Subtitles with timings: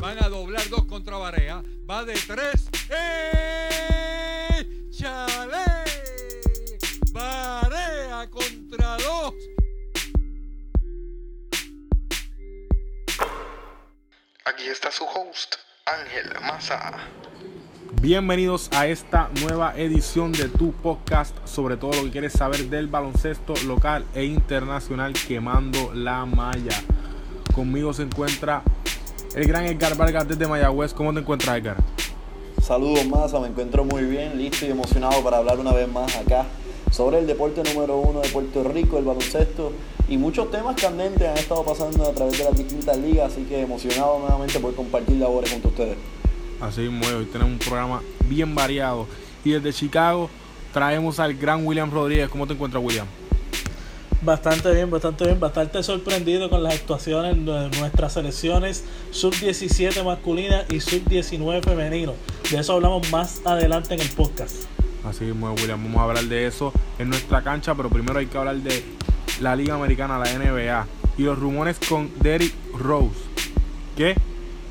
[0.00, 1.60] Van a doblar dos contra Barea.
[1.90, 2.68] Va de tres.
[2.88, 4.64] ¡Eh!
[4.90, 5.56] ¡Chale!
[7.10, 9.34] Barea contra dos.
[14.44, 16.92] Aquí está su host, Ángel Maza.
[18.00, 22.86] Bienvenidos a esta nueva edición de tu podcast sobre todo lo que quieres saber del
[22.86, 26.80] baloncesto local e internacional quemando la malla.
[27.52, 28.62] Conmigo se encuentra
[29.38, 30.92] el gran Edgar Vargas desde Mayagüez.
[30.92, 31.76] ¿Cómo te encuentras, Edgar?
[32.60, 36.44] Saludos Maza, me encuentro muy bien, listo y emocionado para hablar una vez más acá
[36.90, 39.72] sobre el deporte número uno de Puerto Rico, el baloncesto
[40.08, 43.62] y muchos temas candentes han estado pasando a través de las distintas ligas, así que
[43.62, 45.96] emocionado nuevamente por compartir labores junto a ustedes.
[46.60, 49.06] Así mismo, hoy tenemos un programa bien variado
[49.44, 50.28] y desde Chicago
[50.72, 52.28] traemos al gran William Rodríguez.
[52.28, 53.06] ¿Cómo te encuentras, William?
[54.20, 60.80] Bastante bien, bastante bien, bastante sorprendido con las actuaciones de nuestras selecciones sub-17 masculina y
[60.80, 62.14] sub-19 femenino.
[62.50, 64.64] De eso hablamos más adelante en el podcast.
[65.04, 68.36] Así mismo, William, vamos a hablar de eso en nuestra cancha, pero primero hay que
[68.36, 68.82] hablar de
[69.40, 70.86] la Liga Americana, la NBA,
[71.16, 73.20] y los rumores con Derrick Rose,
[73.96, 74.16] que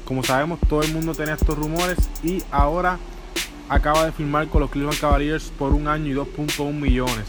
[0.04, 3.00] como sabemos todo el mundo tenía estos rumores y ahora
[3.70, 7.26] acaba de firmar con los Cleveland Cavaliers por un año y 2.1 millones.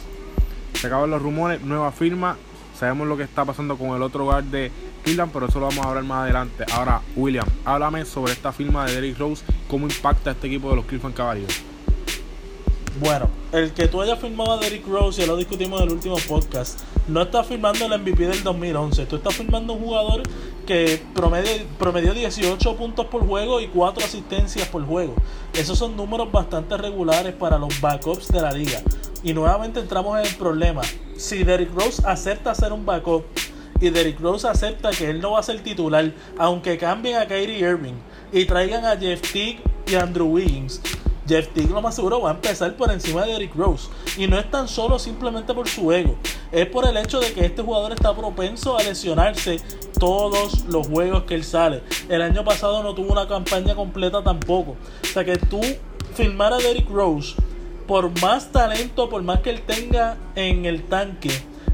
[0.81, 2.37] Se acaban los rumores, nueva firma.
[2.79, 4.71] Sabemos lo que está pasando con el otro guard de
[5.03, 6.65] Cleveland, pero eso lo vamos a hablar más adelante.
[6.73, 10.77] Ahora, William, háblame sobre esta firma de Derrick Rose, cómo impacta a este equipo de
[10.77, 11.63] los Cleveland Cavaliers.
[13.01, 16.17] Bueno, el que tú hayas firmado a Derrick Rose, ya lo discutimos en el último
[16.29, 19.07] podcast, no estás firmando el MVP del 2011.
[19.07, 20.23] Tú estás firmando un jugador
[20.65, 25.17] que promedio, promedió 18 puntos por juego y 4 asistencias por juego.
[25.55, 28.81] Esos son números bastante regulares para los backups de la liga.
[29.23, 30.83] Y nuevamente entramos en el problema.
[31.17, 33.25] Si Derrick Rose acepta ser un backup
[33.81, 37.59] y Derrick Rose acepta que él no va a ser titular, aunque cambien a Kyrie
[37.59, 37.95] Irving
[38.33, 40.81] y traigan a Jeff Teague y Andrew Wiggins,
[41.29, 43.89] Jeff Teague lo más seguro va a empezar por encima de Derrick Rose.
[44.17, 46.17] Y no es tan solo simplemente por su ego,
[46.51, 49.61] es por el hecho de que este jugador está propenso a lesionarse
[49.99, 51.83] todos los juegos que él sale.
[52.09, 54.77] El año pasado no tuvo una campaña completa tampoco.
[55.03, 55.61] O sea que tú
[56.15, 57.35] filmar a Derrick Rose,
[57.89, 61.31] por más talento, por más que él tenga en el tanque,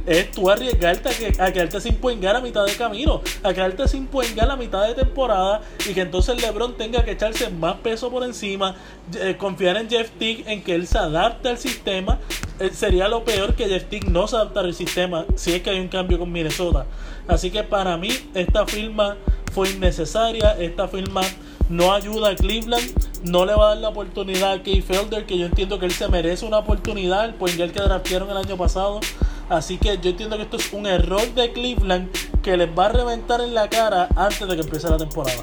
[0.07, 3.89] es tú arriesgarte a, que, a quedarte sin poingar a mitad de camino, a quedarte
[3.89, 8.11] sin poingar a mitad de temporada y que entonces LeBron tenga que echarse más peso
[8.11, 8.77] por encima,
[9.19, 12.21] eh, confiar en Jeff Teague en que él se adapte al sistema.
[12.61, 15.71] Eh, sería lo peor que Jeff Teague no se adaptara al sistema si es que
[15.71, 16.87] hay un cambio con Minnesota.
[17.27, 19.17] Así que para mí esta firma
[19.53, 21.23] fue innecesaria, esta firma
[21.69, 22.85] no ayuda a Cleveland,
[23.25, 25.93] no le va a dar la oportunidad a Key Felder, que yo entiendo que él
[25.93, 29.01] se merece una oportunidad, el poingar que draftearon el año pasado.
[29.49, 32.11] Así que yo entiendo que esto es un error de Cleveland
[32.43, 35.43] que les va a reventar en la cara antes de que empiece la temporada.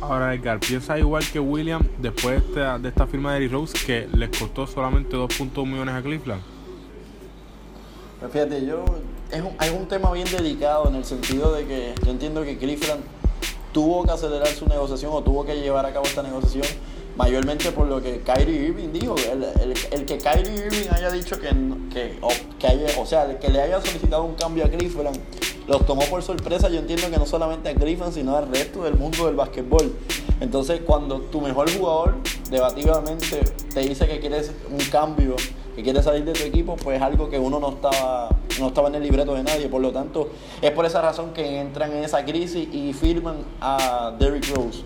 [0.00, 3.86] Ahora, Edgar, piensa igual que William después de esta, de esta firma de Derrick Rose
[3.86, 6.42] que les costó solamente 2.1 millones a Cleveland.
[8.18, 8.84] Pues fíjate, yo
[9.30, 12.58] es un, hay un tema bien delicado en el sentido de que yo entiendo que
[12.58, 13.02] Cleveland
[13.72, 16.66] tuvo que acelerar su negociación o tuvo que llevar a cabo esta negociación
[17.16, 19.14] mayormente por lo que Kyrie Irving dijo.
[19.30, 21.48] El, el, el que Kyrie Irving haya dicho que,
[21.92, 22.28] que, o,
[22.58, 25.18] que haya, o sea, el que le haya solicitado un cambio a Cleveland
[25.66, 26.68] los tomó por sorpresa.
[26.68, 29.92] Yo entiendo que no solamente a Cleveland, sino al resto del mundo del básquetbol.
[30.40, 32.16] Entonces, cuando tu mejor jugador
[32.50, 33.40] debativamente
[33.72, 35.36] te dice que quieres un cambio,
[35.76, 38.88] que quieres salir de tu equipo, pues es algo que uno no estaba, no estaba
[38.88, 39.68] en el libreto de nadie.
[39.68, 40.30] Por lo tanto,
[40.60, 44.82] es por esa razón que entran en esa crisis y firman a Derrick Rose.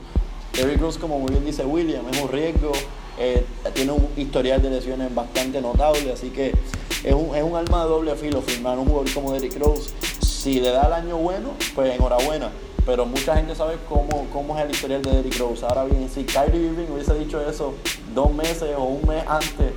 [0.53, 2.73] Derrick Rose, como muy bien dice William, es un riesgo,
[3.19, 3.45] eh,
[3.75, 6.53] tiene un historial de lesiones bastante notable, así que
[7.05, 9.91] es un, es un arma de doble filo firmar un jugador como Derrick Rose.
[10.21, 12.51] Si le da el año bueno, pues enhorabuena.
[12.87, 15.67] Pero mucha gente sabe cómo, cómo es el historial de Derrick Rose.
[15.67, 17.75] Ahora bien, si Kyrie Irving hubiese dicho eso
[18.15, 19.73] dos meses o un mes antes,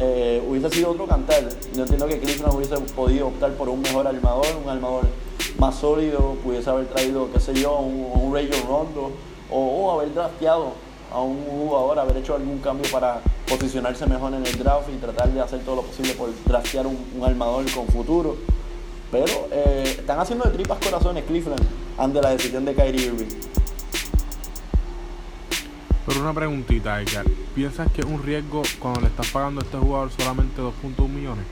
[0.00, 1.46] eh, hubiese sido otro cantar.
[1.74, 5.04] Yo entiendo que Cleveland hubiese podido optar por un mejor armador, un armador
[5.58, 9.12] más sólido, pudiese haber traído, qué sé yo, un, un Rayon Rondo
[9.50, 10.72] o, o, haber drafteado
[11.12, 15.28] a un jugador, haber hecho algún cambio para posicionarse mejor en el draft y tratar
[15.28, 18.36] de hacer todo lo posible por draftear un, un armador con futuro.
[19.10, 21.62] Pero eh, están haciendo de tripas corazones Cleveland
[21.98, 23.28] ante la decisión de Kyrie Irving.
[26.06, 27.26] Pero una preguntita, Edgar.
[27.54, 31.44] ¿Piensas que es un riesgo cuando le estás pagando a este jugador solamente 2.1 millones?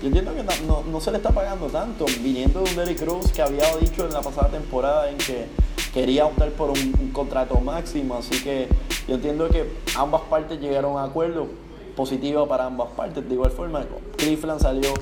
[0.00, 3.32] Yo entiendo que no, no, se le está pagando tanto, viniendo de un Derrick Rose
[3.32, 5.46] que había dicho en la pasada temporada en que
[5.92, 8.68] quería optar por un, contrato máximo, así que
[9.08, 11.48] yo entiendo que ambas partes llegaron a acuerdo
[11.96, 13.28] positivo para ambas partes.
[13.28, 13.84] De igual forma,
[14.16, 14.94] Cleveland salió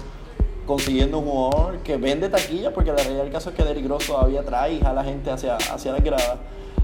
[0.67, 4.07] consiguiendo un jugador que vende taquilla, porque la realidad del caso es que Derrick Rose
[4.07, 6.39] todavía trae a la gente hacia, hacia la grada.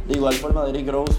[0.07, 1.15] De igual forma, Derrick Rose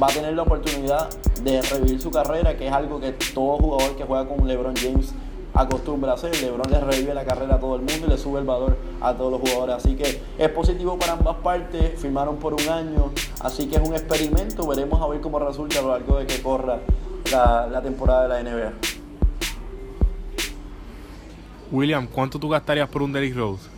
[0.00, 1.08] va a tener la oportunidad
[1.42, 5.12] de revivir su carrera, que es algo que todo jugador que juega con LeBron James
[5.54, 6.34] acostumbra a hacer.
[6.40, 9.14] LeBron le revive la carrera a todo el mundo y le sube el valor a
[9.14, 9.76] todos los jugadores.
[9.76, 12.00] Así que es positivo para ambas partes.
[12.00, 14.66] Firmaron por un año, así que es un experimento.
[14.66, 16.80] Veremos a ver cómo resulta a lo largo de que corra
[17.30, 18.72] la, la temporada de la NBA.
[21.70, 23.71] William, ¿cuánto tú gastarías por un Derrick Rose?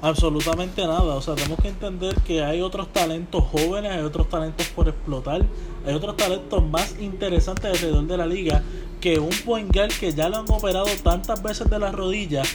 [0.00, 1.14] Absolutamente nada.
[1.14, 5.44] O sea, tenemos que entender que hay otros talentos jóvenes, hay otros talentos por explotar,
[5.86, 8.62] hay otros talentos más interesantes alrededor de la liga
[9.00, 12.48] que un point guard que ya lo han operado tantas veces de las rodillas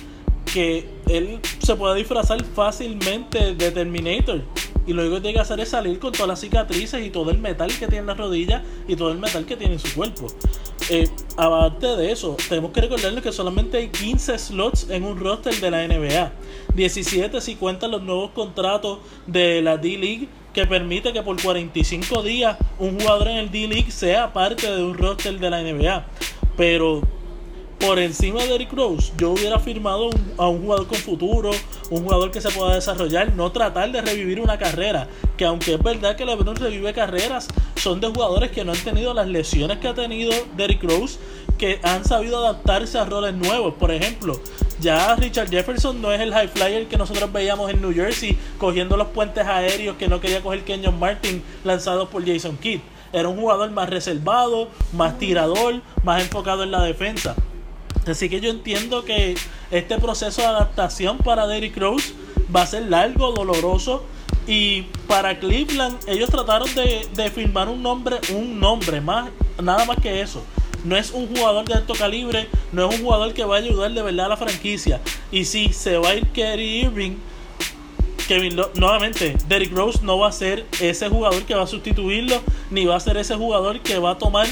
[0.54, 4.42] que él se puede disfrazar fácilmente de Terminator.
[4.86, 7.32] Y lo único que tiene que hacer es salir con todas las cicatrices y todo
[7.32, 9.94] el metal que tiene en las rodillas y todo el metal que tiene en su
[9.96, 10.28] cuerpo.
[10.90, 15.56] Eh, aparte de eso, tenemos que recordarles que solamente hay 15 slots en un roster
[15.56, 16.32] de la NBA.
[16.76, 22.58] 17 si cuentan los nuevos contratos de la D-League que permite que por 45 días
[22.80, 26.06] un jugador en el D-League sea parte de un roster de la NBA.
[26.58, 27.02] Pero
[27.86, 31.52] por encima de Eric Rose, yo hubiera firmado a un jugador con futuro,
[31.90, 35.10] un jugador que se pueda desarrollar, no tratar de revivir una carrera.
[35.36, 39.14] Que aunque es verdad que LeBron revive carreras, son de jugadores que no han tenido
[39.14, 41.20] las lesiones que ha tenido Derrick Rose,
[41.58, 43.74] que han sabido adaptarse a roles nuevos.
[43.74, 44.40] Por ejemplo,
[44.80, 48.96] ya Richard Jefferson no es el high flyer que nosotros veíamos en New Jersey, cogiendo
[48.96, 52.80] los puentes aéreos que no quería coger Kenyon Martin, lanzados por Jason Kidd.
[53.12, 57.36] Era un jugador más reservado, más tirador, más enfocado en la defensa.
[58.08, 59.36] Así que yo entiendo que
[59.72, 62.14] este proceso de adaptación para Derrick Rose
[62.54, 64.04] va a ser largo, doloroso.
[64.46, 69.30] Y para Cleveland, ellos trataron de, de firmar un nombre, un nombre, más,
[69.62, 70.44] nada más que eso.
[70.84, 73.94] No es un jugador de alto calibre, no es un jugador que va a ayudar
[73.94, 75.00] de verdad a la franquicia.
[75.32, 77.16] Y si se va a ir Kerry Irving,
[78.28, 82.86] Kevin nuevamente, Derrick Rose no va a ser ese jugador que va a sustituirlo, ni
[82.86, 84.48] va a ser ese jugador que va a tomar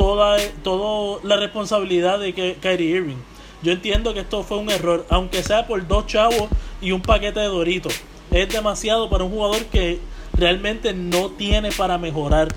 [0.00, 3.18] toda, toda la responsabilidad de Kyrie Irving.
[3.62, 6.48] Yo entiendo que esto fue un error, aunque sea por dos chavos
[6.80, 7.92] y un paquete de doritos.
[8.30, 10.00] Es demasiado para un jugador que
[10.32, 12.48] realmente no tiene para mejorar.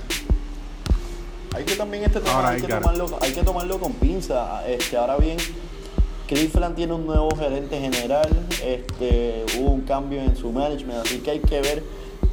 [1.53, 4.65] Hay que también este hay, que tomarlo, hay que tomarlo con pinza.
[4.65, 5.35] Este, ahora bien,
[6.27, 8.29] Cleveland tiene un nuevo gerente general,
[8.63, 11.83] este, hubo un cambio en su management, así que hay que ver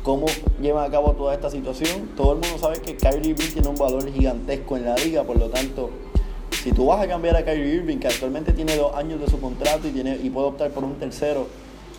[0.02, 0.26] cómo
[0.61, 2.11] llevan a cabo toda esta situación.
[2.17, 5.38] Todo el mundo sabe que Kyrie Irving tiene un valor gigantesco en la liga, por
[5.38, 5.91] lo tanto,
[6.62, 9.41] si tú vas a cambiar a Kyrie Irving, que actualmente tiene dos años de su
[9.41, 11.47] contrato y, tiene, y puede optar por un tercero,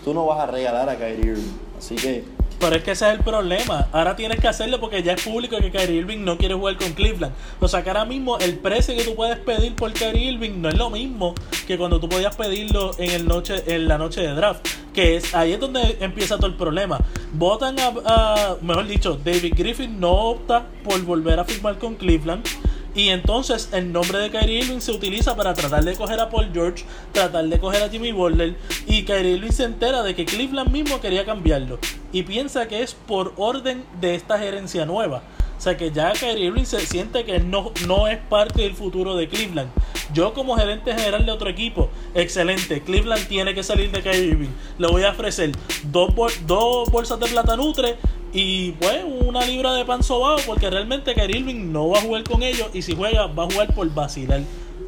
[0.03, 1.51] tú no vas a regalar a Kyrie Irving.
[1.77, 2.24] Así que
[2.61, 3.87] pero es que ese es el problema.
[3.91, 6.93] Ahora tienes que hacerlo porque ya es público que Kyrie Irving no quiere jugar con
[6.93, 7.33] Cleveland.
[7.59, 10.69] O sea que ahora mismo el precio que tú puedes pedir por Kyrie Irving no
[10.69, 11.33] es lo mismo
[11.65, 14.65] que cuando tú podías pedirlo en, el noche, en la noche de draft.
[14.93, 16.99] Que es ahí es donde empieza todo el problema.
[17.33, 22.45] Votan a, mejor dicho, David Griffin no opta por volver a firmar con Cleveland.
[22.93, 26.50] Y entonces el nombre de Kyrie Irving se utiliza para tratar de coger a Paul
[26.53, 26.83] George,
[27.13, 28.55] tratar de coger a Jimmy Butler.
[28.86, 31.79] Y Kyrie Irving se entera de que Cleveland mismo quería cambiarlo.
[32.12, 35.24] Y piensa que es por orden de esta gerencia nueva.
[35.62, 39.15] O sea que ya Kyrie Irving se siente que no, no es parte del futuro
[39.15, 39.70] de Cleveland.
[40.12, 42.82] Yo como gerente general de otro equipo, excelente.
[42.82, 44.50] Cleveland tiene que salir de Kyrie Irving.
[44.80, 45.51] Le voy a ofrecer
[45.84, 46.15] dos,
[46.48, 47.96] dos bolsas de plata nutre
[48.34, 52.24] y pues una libra de pan sobado porque realmente Kyrie Irving no va a jugar
[52.24, 54.41] con ellos y si juega va a jugar por vacilar.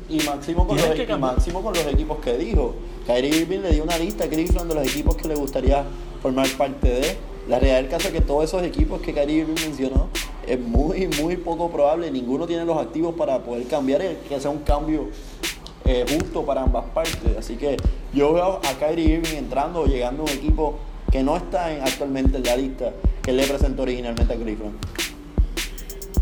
[0.10, 2.74] Y máximo con, los, máximo con los equipos que dijo.
[3.06, 5.86] Kyrie Irving le dio una lista a Cleveland de los equipos que le gustaría
[6.20, 7.33] formar parte de.
[7.48, 10.08] La realidad del caso es que todos esos equipos que Irving mencionó
[10.48, 12.10] es muy, muy poco probable.
[12.10, 15.10] Ninguno tiene los activos para poder cambiar, que sea un cambio
[15.86, 17.38] eh, justo para ambas partes.
[17.38, 17.78] Así que
[18.14, 20.80] yo veo a Kyrie Irving entrando o llegando a un equipo
[21.12, 24.76] que no está actualmente en la lista que le presentó originalmente a Cleveland.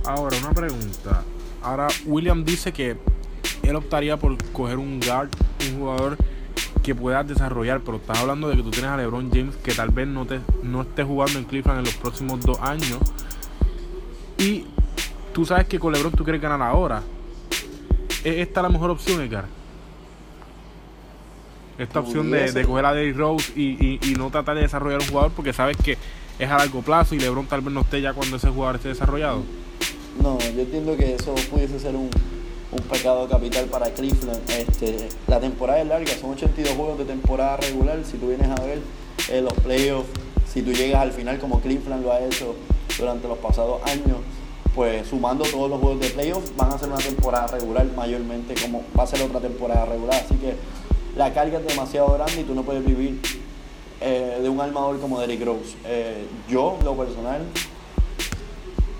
[0.03, 1.23] Ahora, una pregunta.
[1.61, 2.97] Ahora, William dice que
[3.61, 5.29] él optaría por coger un guard,
[5.69, 6.17] un jugador
[6.83, 9.89] que pueda desarrollar, pero estás hablando de que tú tienes a LeBron James que tal
[9.89, 12.97] vez no, te, no esté jugando en Cleveland en los próximos dos años.
[14.37, 14.65] Y
[15.33, 17.03] tú sabes que con LeBron tú quieres ganar ahora.
[18.23, 19.45] ¿Es esta la mejor opción, Edgar?
[21.83, 25.53] esta opción de, coger a Derrick Rose y, no tratar de desarrollar un jugador porque
[25.53, 25.97] sabes que
[26.39, 28.89] es a largo plazo y LeBron tal vez no esté ya cuando ese jugador esté
[28.89, 29.43] desarrollado.
[30.21, 32.09] No, yo entiendo que eso pudiese ser un,
[32.71, 34.49] un pecado capital para Cleveland.
[34.49, 37.99] Este, la temporada es larga, son 82 juegos de temporada regular.
[38.09, 38.79] Si tú vienes a ver
[39.29, 40.09] eh, los playoffs,
[40.51, 42.55] si tú llegas al final como Cleveland lo ha hecho
[42.97, 44.17] durante los pasados años,
[44.75, 48.83] pues sumando todos los juegos de playoffs van a ser una temporada regular mayormente como
[48.97, 50.23] va a ser otra temporada regular.
[50.23, 50.55] Así que
[51.17, 53.19] la carga es demasiado grande y tú no puedes vivir
[53.99, 55.75] eh, de un armador como Derrick Rose.
[55.85, 57.41] Eh, yo, lo personal,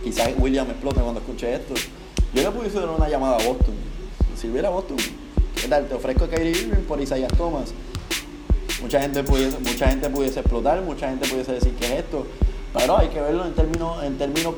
[0.04, 1.74] quizás William explote cuando escuche esto.
[2.34, 3.76] Yo le pudiese dar una llamada a Boston.
[4.38, 4.96] Si hubiera Boston,
[5.62, 5.86] ¿qué tal?
[5.88, 7.74] Te ofrezco a Kyrie Irving por Isaiah Thomas.
[8.82, 12.26] Mucha gente pudiese, mucha gente pudiese explotar, mucha gente pudiese decir que es esto.
[12.74, 14.56] Pero hay que verlo en términos, en términos,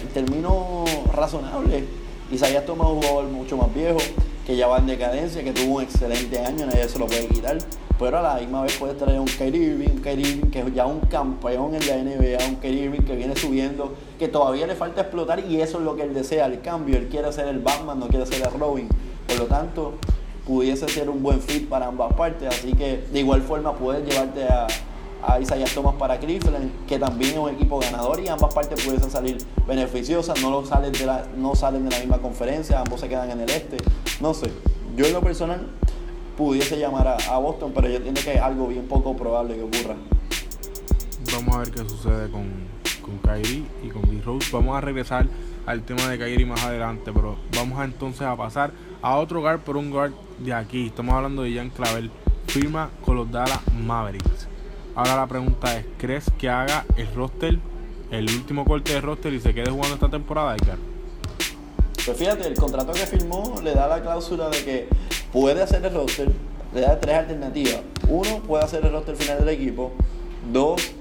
[0.00, 1.82] en términos razonables.
[2.30, 3.98] Isaiah Thomas es un jugador mucho más viejo,
[4.46, 7.58] que ya va en decadencia, que tuvo un excelente año, nadie se lo puede quitar.
[7.98, 10.74] Pero a la misma vez puedes traer un Kyrie Irving, un Kyrie Irving que es
[10.74, 14.74] ya un campeón en la NBA, un Kyrie Irving que viene subiendo, que todavía le
[14.74, 16.96] falta explotar y eso es lo que él desea, el cambio.
[16.96, 18.88] Él quiere ser el Batman, no quiere ser el Robin.
[19.26, 19.94] Por lo tanto,
[20.46, 22.48] pudiese ser un buen fit para ambas partes.
[22.48, 24.66] Así que de igual forma puedes llevarte a,
[25.26, 29.10] a Isaiah Thomas para Cleveland, que también es un equipo ganador y ambas partes pudiesen
[29.10, 33.08] salir beneficiosas, no, lo salen, de la, no salen de la misma conferencia, ambos se
[33.08, 33.76] quedan en el este.
[34.20, 34.50] No sé,
[34.96, 35.66] yo en lo personal
[36.36, 39.96] pudiese llamar a, Boston, pero yo entiendo que es algo bien poco probable que ocurra.
[41.32, 42.46] Vamos a ver qué sucede con,
[43.02, 44.22] con Kyrie y con D.
[44.22, 44.48] Rose.
[44.52, 45.26] Vamos a regresar
[45.66, 48.70] al tema de Kyrie más adelante, pero vamos entonces a pasar
[49.02, 50.86] a otro guard por un guard de aquí.
[50.86, 52.10] Estamos hablando de Jan Clavel.
[52.46, 54.46] Firma con los Dallas Mavericks.
[54.96, 57.58] Ahora la pregunta es, ¿crees que haga el roster,
[58.10, 60.78] el último corte de roster y se quede jugando esta temporada, Edgar?
[62.06, 64.88] Pues fíjate, el contrato que firmó le da la cláusula de que
[65.34, 66.30] puede hacer el roster,
[66.74, 67.80] le da tres alternativas.
[68.08, 69.92] Uno, puede hacer el roster final del equipo.
[70.50, 70.92] Dos,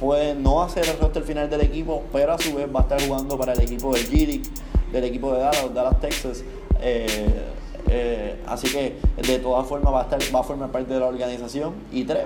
[0.00, 3.00] puede no hacer el roster final del equipo, pero a su vez va a estar
[3.00, 4.42] jugando para el equipo del g
[4.90, 6.42] del equipo de Dallas, Dallas, Texas.
[6.80, 7.44] Eh,
[7.90, 11.06] eh, así que de todas formas va a, estar, va a formar parte de la
[11.06, 11.74] organización.
[11.92, 12.24] Y tres,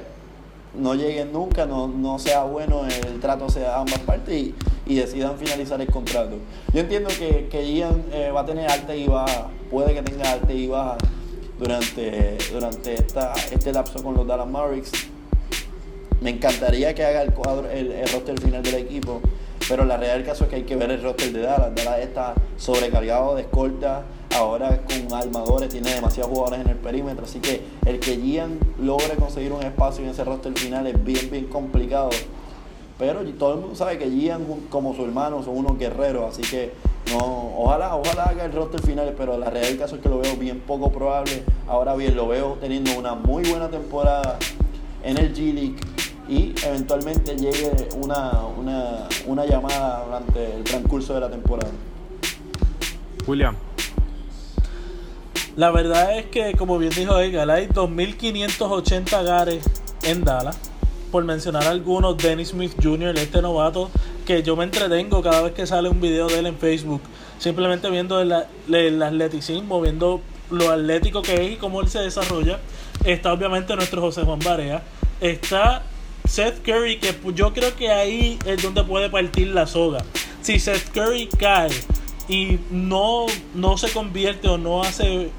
[0.74, 4.54] no lleguen nunca, no, no sea bueno el trato sea ambas partes y,
[4.86, 6.36] y, decidan finalizar el contrato.
[6.72, 10.30] Yo entiendo que, que Ian eh, va a tener alta y baja, puede que tenga
[10.30, 10.96] alta y baja
[11.58, 14.92] durante, durante esta, este lapso con los Dallas Mavericks.
[16.20, 19.20] Me encantaría que haga el cuadro, el, el roster final del equipo,
[19.70, 21.72] pero la realidad del caso es que hay que ver el roster de Dallas.
[21.76, 24.02] Dallas está sobrecargado de escolta,
[24.36, 29.14] ahora con armadores, tiene demasiados jugadores en el perímetro, así que el que Gian logre
[29.14, 32.10] conseguir un espacio en ese roster final es bien, bien complicado.
[32.98, 36.72] Pero todo el mundo sabe que Gian, como su hermano, son unos guerreros, así que
[37.12, 40.18] no, ojalá, ojalá haga el roster final, pero la realidad del caso es que lo
[40.18, 41.44] veo bien poco probable.
[41.68, 44.36] Ahora bien, lo veo teniendo una muy buena temporada
[45.04, 45.76] en el G League
[46.30, 51.72] y eventualmente llegue una, una, una llamada durante el transcurso de la temporada.
[53.26, 53.56] William.
[55.56, 59.64] La verdad es que, como bien dijo Edgar, hay 2.580 gares
[60.04, 60.56] en Dallas.
[61.10, 63.90] Por mencionar algunos, Dennis Smith Jr., este novato,
[64.24, 67.00] que yo me entretengo cada vez que sale un video de él en Facebook.
[67.40, 68.32] Simplemente viendo el,
[68.72, 70.20] el atleticismo, viendo
[70.50, 72.60] lo atlético que es y cómo él se desarrolla.
[73.04, 74.84] Está obviamente nuestro José Juan Barea.
[75.20, 75.82] Está
[76.30, 80.04] Seth Curry, que yo creo que ahí es donde puede partir la soga.
[80.42, 81.70] Si Seth Curry cae
[82.28, 85.30] y no, no se convierte o no hace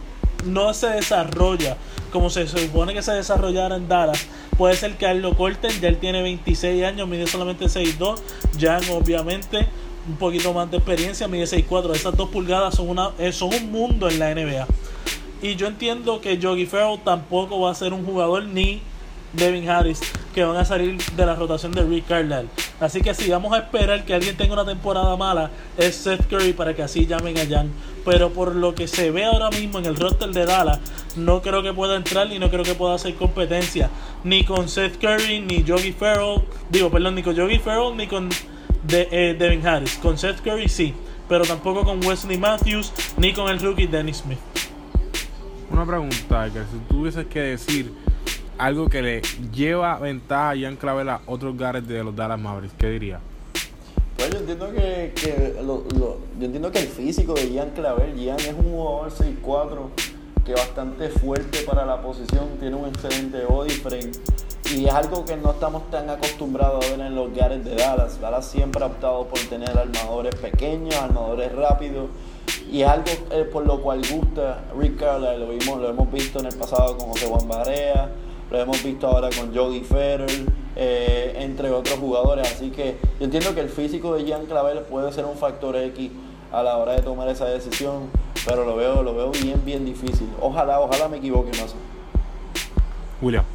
[0.45, 1.77] no se desarrolla
[2.11, 5.71] como se supone que se desarrollara en Dallas, puede ser que a él lo corten.
[5.79, 8.19] Ya él tiene 26 años, mide solamente 6'2.
[8.59, 9.69] Jan, obviamente,
[10.09, 11.95] un poquito más de experiencia, mide 6'4.
[11.95, 14.67] Esas dos pulgadas son, una, eh, son un mundo en la NBA.
[15.41, 18.81] Y yo entiendo que Yogi Ferrell tampoco va a ser un jugador ni
[19.33, 19.99] Devin Harris
[20.33, 22.47] que van a salir de la rotación de Rick Carlisle.
[22.79, 26.53] Así que si vamos a esperar que alguien tenga una temporada mala, es Seth Curry
[26.53, 27.71] para que así llamen a Jan.
[28.05, 30.79] Pero por lo que se ve ahora mismo en el roster de Dallas,
[31.15, 33.89] no creo que pueda entrar y no creo que pueda hacer competencia
[34.23, 38.29] ni con Seth Curry, ni Yogi Ferrell, digo, perdón, ni con Yogi Ferrell, ni con
[38.89, 39.97] eh, Devin Harris.
[39.97, 40.93] Con Seth Curry sí,
[41.27, 44.39] pero tampoco con Wesley Matthews, ni con el rookie Dennis Smith.
[45.71, 47.91] Una pregunta, que si tuvieses que decir
[48.61, 52.75] algo que le lleva ventaja a Ian Clavel a otros gares de los Dallas Mavericks,
[52.77, 53.19] ¿qué diría?
[54.15, 58.39] Pues yo entiendo que, que lo, yo entiendo que el físico de Ian Clavel, Ian
[58.39, 59.77] es un jugador 6'4
[60.45, 64.11] que es bastante fuerte para la posición, tiene un excelente body frame
[64.75, 68.21] y es algo que no estamos tan acostumbrados a ver en los gares de Dallas.
[68.21, 72.09] Dallas siempre ha optado por tener armadores pequeños, armadores rápidos
[72.71, 76.39] y es algo eh, por lo cual gusta Rick Carlisle, lo, vimos, lo hemos visto
[76.39, 78.11] en el pasado con José Juan Barea,
[78.51, 80.29] lo hemos visto ahora con Jody Federer,
[80.75, 82.51] eh, entre otros jugadores.
[82.51, 86.11] Así que yo entiendo que el físico de Jean Clavel puede ser un factor X
[86.51, 88.09] a la hora de tomar esa decisión,
[88.45, 90.27] pero lo veo, lo veo bien, bien difícil.
[90.41, 91.73] Ojalá, ojalá me equivoque más.
[93.21, 93.45] William.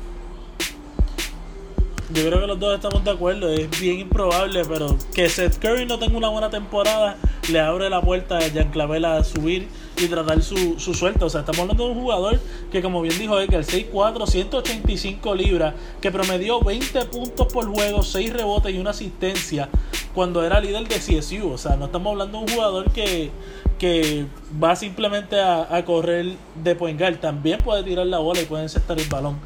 [2.14, 5.86] Yo creo que los dos estamos de acuerdo, es bien improbable, pero que Seth Curry
[5.86, 7.16] no tenga una buena temporada
[7.50, 11.26] le abre la puerta a Jan Clavel a subir y tratar su, su suelta.
[11.26, 15.74] O sea, estamos hablando de un jugador que, como bien dijo Edgar, 6'4, 185 libras,
[16.00, 19.68] que promedió 20 puntos por juego, 6 rebotes y una asistencia
[20.14, 21.50] cuando era líder de CSU.
[21.52, 23.30] O sea, no estamos hablando de un jugador que,
[23.78, 24.26] que
[24.62, 27.00] va simplemente a, a correr de point.
[27.20, 29.38] También puede tirar la bola y puede encestar el balón.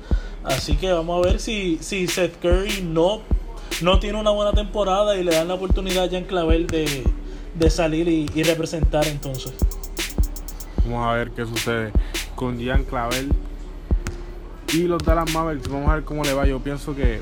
[0.44, 3.20] Así que vamos a ver si, si Seth Curry no,
[3.82, 7.04] no tiene una buena temporada y le dan la oportunidad a Jan Clavel de,
[7.54, 9.52] de salir y, representar entonces.
[10.84, 11.92] Vamos a ver qué sucede
[12.34, 13.30] con Gian Clavel
[14.72, 15.68] y los Dallas Mavericks.
[15.68, 16.46] Vamos a ver cómo le va.
[16.46, 17.20] Yo pienso que,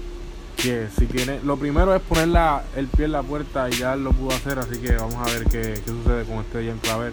[0.57, 1.41] que si tiene.
[1.45, 4.59] Lo primero es poner la- el pie en la puerta y ya lo pudo hacer.
[4.61, 7.13] Así que vamos a ver qué, qué sucede con este Gian Clavel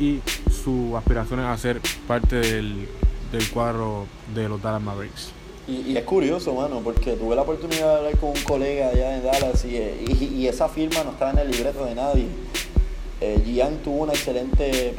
[0.00, 0.20] y
[0.50, 2.88] sus aspiraciones a ser parte del,
[3.32, 5.28] del cuadro de los Dallas Mavericks.
[5.68, 9.16] Y, y es curioso, mano, porque tuve la oportunidad de hablar con un colega allá
[9.16, 12.26] en Dallas y, y- y esa firma no estaba en el libreto de nadie.
[13.20, 14.94] Eh, Gian tuvo una excelente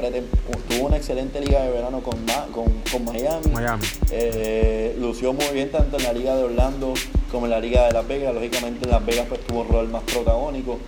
[0.68, 3.46] tuvo una excelente liga de verano con, Ma- con, con Miami.
[3.54, 3.86] Miami.
[4.12, 6.96] Eh, lució muy bien tanto en la liga de Orlando
[7.32, 8.34] como en la liga de Las Vegas.
[8.34, 10.80] Lógicamente en Las Vegas pues tuvo un rol más protagónico.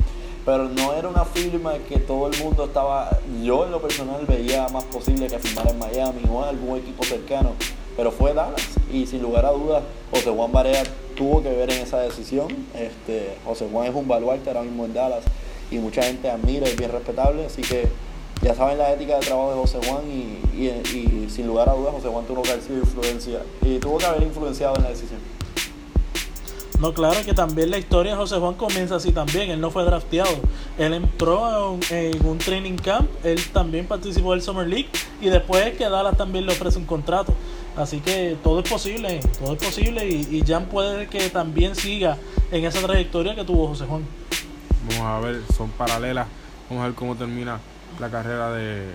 [0.45, 3.09] Pero no era una firma que todo el mundo estaba,
[3.43, 7.03] yo en lo personal veía más posible que firmara en Miami o en algún equipo
[7.03, 7.51] cercano.
[7.95, 10.83] Pero fue Dallas y sin lugar a dudas José Juan Barea
[11.17, 12.47] tuvo que ver en esa decisión.
[12.73, 15.23] Este, José Juan es un baluarte ahora mismo en Dallas
[15.69, 17.45] y mucha gente admira y es bien respetable.
[17.45, 17.89] Así que
[18.41, 21.93] ya saben la ética de trabajo de José Juan y, y- sin lugar a dudas
[21.93, 25.19] José Juan tuvo que haber sido influencia y tuvo que haber influenciado en la decisión.
[26.79, 29.51] No, claro que también la historia de José Juan comienza así también.
[29.51, 30.31] Él no fue drafteado.
[30.77, 33.09] Él entró en un training camp.
[33.25, 34.87] Él también participó del Summer League.
[35.19, 37.33] Y después es que Dallas también le ofrece un contrato.
[37.75, 39.19] Así que todo es posible.
[39.39, 40.07] Todo es posible.
[40.07, 42.17] Y, y Jan puede que también siga
[42.49, 44.05] en esa trayectoria que tuvo José Juan.
[44.87, 46.27] Vamos a ver, son paralelas.
[46.69, 47.59] Vamos a ver cómo termina
[47.99, 48.85] la carrera de,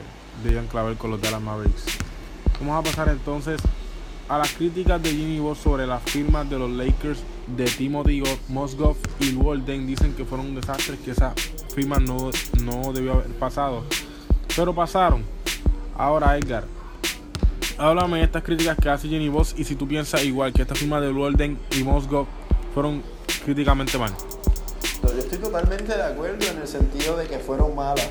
[0.42, 1.84] de Ian Clavel con los Dallas Mavericks.
[2.60, 3.60] Vamos a pasar entonces
[4.28, 8.96] a las críticas de Jimmy Boss sobre las firmas de los Lakers de Timothy Mozgov
[9.20, 9.86] y Walden.
[9.86, 11.34] Dicen que fueron un desastre, que esas
[11.74, 12.30] firmas no,
[12.62, 13.84] no debió haber pasado.
[14.56, 15.22] Pero pasaron.
[15.96, 16.64] Ahora Edgar,
[17.78, 20.78] háblame de estas críticas que hace Jimmy Boss y si tú piensas igual que estas
[20.78, 22.26] firmas de Walden y Mozgov
[22.72, 23.02] fueron
[23.44, 24.12] críticamente mal.
[25.02, 28.08] Yo estoy totalmente de acuerdo en el sentido de que fueron malas,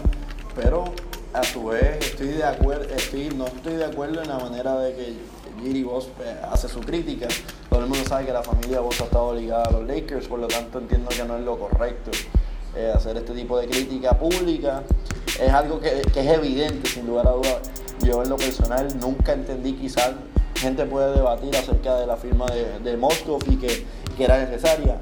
[0.56, 0.86] pero
[1.34, 4.96] a su vez estoy de acuerdo, estoy, no estoy de acuerdo en la manera de
[4.96, 5.18] que
[5.64, 7.28] Giri Boss pues, hace su crítica.
[7.70, 10.40] Todo el mundo sabe que la familia Boss ha estado ligada a los Lakers, por
[10.40, 12.12] lo tanto entiendo que no es lo correcto
[12.76, 14.84] eh, hacer este tipo de crítica pública.
[15.40, 17.60] Es algo que, es evidente, sin lugar a dudas.
[18.02, 20.12] Yo en lo personal nunca entendí, quizás
[20.56, 23.00] gente puede debatir acerca de la firma de, de
[23.48, 23.86] y que,
[24.20, 24.98] era necesaria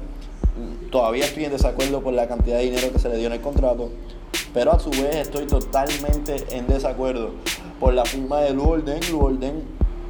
[0.90, 3.40] todavía estoy en desacuerdo por la cantidad de dinero que se le dio en el
[3.40, 3.90] contrato,
[4.52, 7.30] pero a su vez estoy totalmente en desacuerdo
[7.80, 9.00] por la firma de Luolden.
[9.10, 9.62] Luolden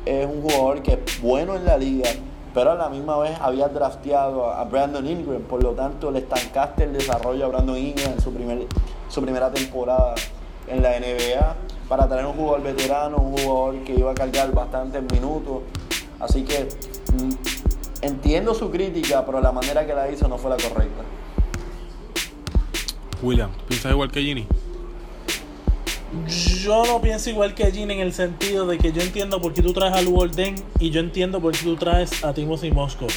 [0.04, 2.10] es un jugador que es bueno en la liga,
[2.54, 6.84] pero a la misma vez había drafteado a Brandon Ingram, por lo tanto le estancaste
[6.84, 8.66] el desarrollo a Brandon Ingram en su, primer,
[9.08, 10.14] su primera temporada
[10.66, 11.56] en la NBA
[11.88, 15.62] para traer un jugador veterano, un jugador que iba a cargar bastantes minutos.
[16.18, 16.68] Así que
[17.12, 17.30] mm,
[18.02, 21.02] entiendo su crítica, pero la manera que la hizo no fue la correcta.
[23.22, 24.46] William, ¿piensas igual que Ginny?
[26.62, 29.62] Yo no pienso igual que Gene en el sentido de que yo entiendo por qué
[29.62, 33.08] tú traes a Walden y yo entiendo por qué tú traes a Timothy Moscow.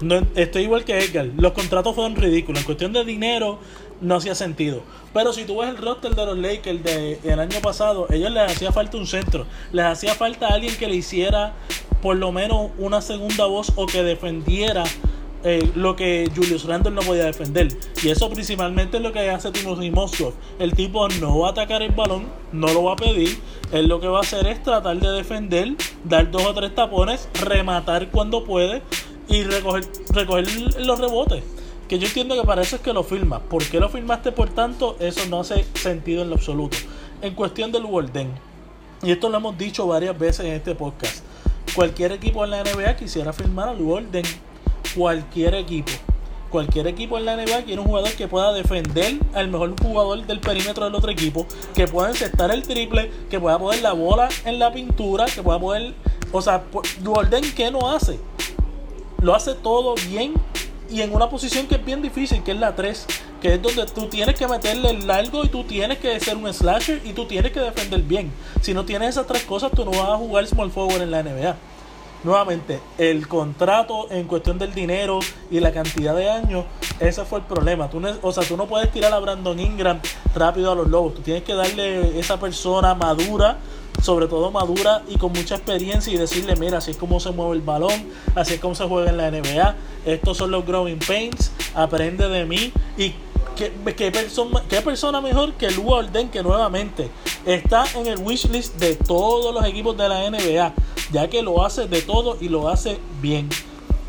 [0.00, 1.26] No, estoy igual que Edgar.
[1.36, 2.60] Los contratos fueron ridículos.
[2.60, 3.58] En cuestión de dinero
[4.00, 4.82] no hacía sentido.
[5.12, 8.50] Pero si tú ves el roster de los Lakers de- del año pasado, ellos les
[8.52, 9.46] hacía falta un centro.
[9.72, 11.54] Les hacía falta alguien que le hiciera
[12.02, 14.84] por lo menos una segunda voz o que defendiera
[15.44, 17.68] eh, lo que Julius Randle no podía defender.
[18.02, 20.32] Y eso principalmente es lo que hace Timothy Moscow.
[20.58, 23.38] El tipo no va a atacar el balón, no lo va a pedir.
[23.72, 27.28] Él lo que va a hacer es tratar de defender, dar dos o tres tapones,
[27.44, 28.82] rematar cuando puede
[29.28, 30.46] y recoger, recoger
[30.80, 31.42] los rebotes.
[31.88, 33.40] Que yo entiendo que para eso es que lo firmas.
[33.42, 34.96] ¿Por qué lo firmaste por tanto?
[34.98, 36.76] Eso no hace sentido en lo absoluto.
[37.22, 38.30] En cuestión del Walden,
[39.02, 41.22] y esto lo hemos dicho varias veces en este podcast.
[41.74, 44.24] Cualquier equipo en la NBA quisiera firmar al Golden.
[44.96, 45.92] Cualquier equipo.
[46.50, 50.40] Cualquier equipo en la NBA quiere un jugador que pueda defender al mejor jugador del
[50.40, 54.58] perímetro del otro equipo, que pueda encestar el triple, que pueda poner la bola en
[54.58, 55.94] la pintura, que pueda poder.
[56.32, 56.64] O sea,
[57.02, 58.18] Golden, ¿qué no hace?
[59.20, 60.34] lo hace todo bien
[60.88, 63.06] y en una posición que es bien difícil, que es la 3,
[63.42, 66.52] que es donde tú tienes que meterle el largo y tú tienes que ser un
[66.52, 68.30] slasher y tú tienes que defender bien.
[68.60, 71.22] Si no tienes esas tres cosas, tú no vas a jugar small forward en la
[71.24, 71.56] NBA.
[72.24, 76.64] Nuevamente, el contrato en cuestión del dinero y la cantidad de años,
[76.98, 77.88] ese fue el problema.
[77.88, 80.00] Tú, o sea, tú no puedes tirar a Brandon Ingram
[80.34, 81.14] rápido a los lobos.
[81.14, 83.58] Tú tienes que darle esa persona madura
[84.02, 87.56] sobre todo madura y con mucha experiencia y decirle, mira, así es como se mueve
[87.56, 89.74] el balón, así es como se juega en la NBA,
[90.04, 93.14] estos son los growing pains, aprende de mí y
[93.54, 97.10] qué, persona, persona mejor que Lu Orden que nuevamente
[97.44, 100.74] está en el wishlist de todos los equipos de la NBA,
[101.12, 103.48] ya que lo hace de todo y lo hace bien.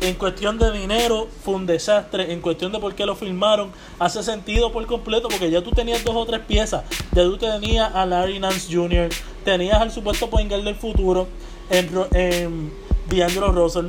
[0.00, 2.32] En cuestión de dinero fue un desastre.
[2.32, 6.04] En cuestión de por qué lo firmaron, hace sentido por completo porque ya tú tenías
[6.04, 6.84] dos o tres piezas.
[7.12, 9.08] Ya tú tenías a Larry Nance Jr.,
[9.44, 11.26] tenías al supuesto point del futuro
[11.68, 12.72] en, en
[13.08, 13.86] D'Angelo Russell,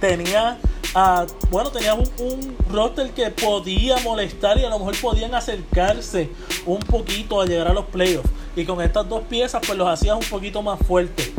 [0.00, 0.56] tenías
[0.94, 6.30] a, bueno, tenías un, un, roster que podía molestar y a lo mejor podían acercarse
[6.64, 8.30] un poquito a llegar a los playoffs.
[8.56, 11.32] Y con estas dos piezas, pues los hacías un poquito más fuertes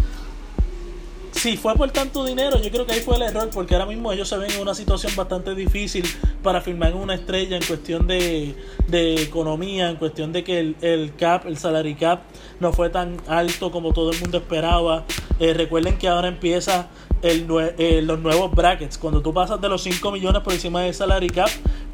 [1.39, 4.11] si fue por tanto dinero, yo creo que ahí fue el error, porque ahora mismo
[4.11, 6.03] ellos se ven en una situación bastante difícil
[6.43, 8.55] para firmar una estrella en cuestión de,
[8.91, 12.23] economía, en cuestión de que el, cap, el salary cap,
[12.59, 15.05] no fue tan alto como todo el mundo esperaba.
[15.39, 16.87] Eh, recuerden que ahora empieza
[17.21, 18.97] el, eh, los nuevos brackets.
[18.97, 21.49] Cuando tú pasas de los 5 millones por encima del salary cap,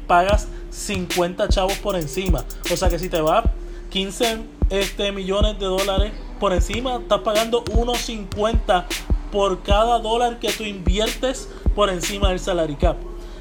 [0.06, 2.44] pagas 50 chavos por encima.
[2.72, 3.44] O sea que si te va
[3.90, 4.38] 15
[4.70, 8.84] este, millones de dólares por encima, estás pagando 1.50
[9.32, 12.96] por cada dólar que tú inviertes por encima del salary cap.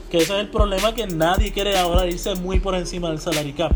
[0.09, 3.53] Que ese es el problema que nadie quiere ahora irse muy por encima del salary
[3.53, 3.73] cap.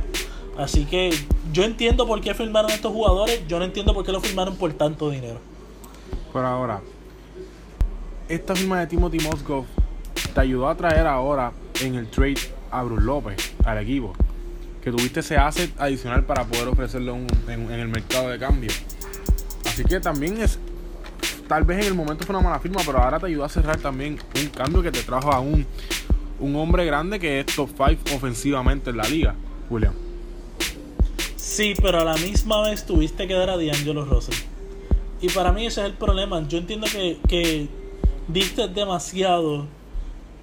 [0.57, 1.11] Así que
[1.53, 4.71] yo entiendo por qué firmaron estos jugadores, yo no entiendo por qué lo firmaron por
[4.73, 5.39] tanto dinero.
[6.31, 6.81] Por ahora,
[8.29, 9.65] esta firma de Timothy Moscow
[10.33, 12.39] te ayudó a traer ahora en el trade
[12.69, 14.13] a Bruce López al equipo.
[14.83, 18.71] Que tuviste ese asset adicional para poder en, en el mercado de cambio.
[19.65, 20.59] Así que también es
[21.47, 23.77] tal vez en el momento fue una mala firma, pero ahora te ayudó a cerrar
[23.77, 25.65] también un cambio que te trajo a un,
[26.39, 29.35] un hombre grande que es top 5 ofensivamente en la liga,
[29.69, 29.93] William.
[31.35, 34.35] Sí, pero a la misma vez tuviste que dar a D'Angelo Russell.
[35.21, 36.47] Y para mí ese es el problema.
[36.47, 37.67] Yo entiendo que, que
[38.29, 39.65] diste demasiado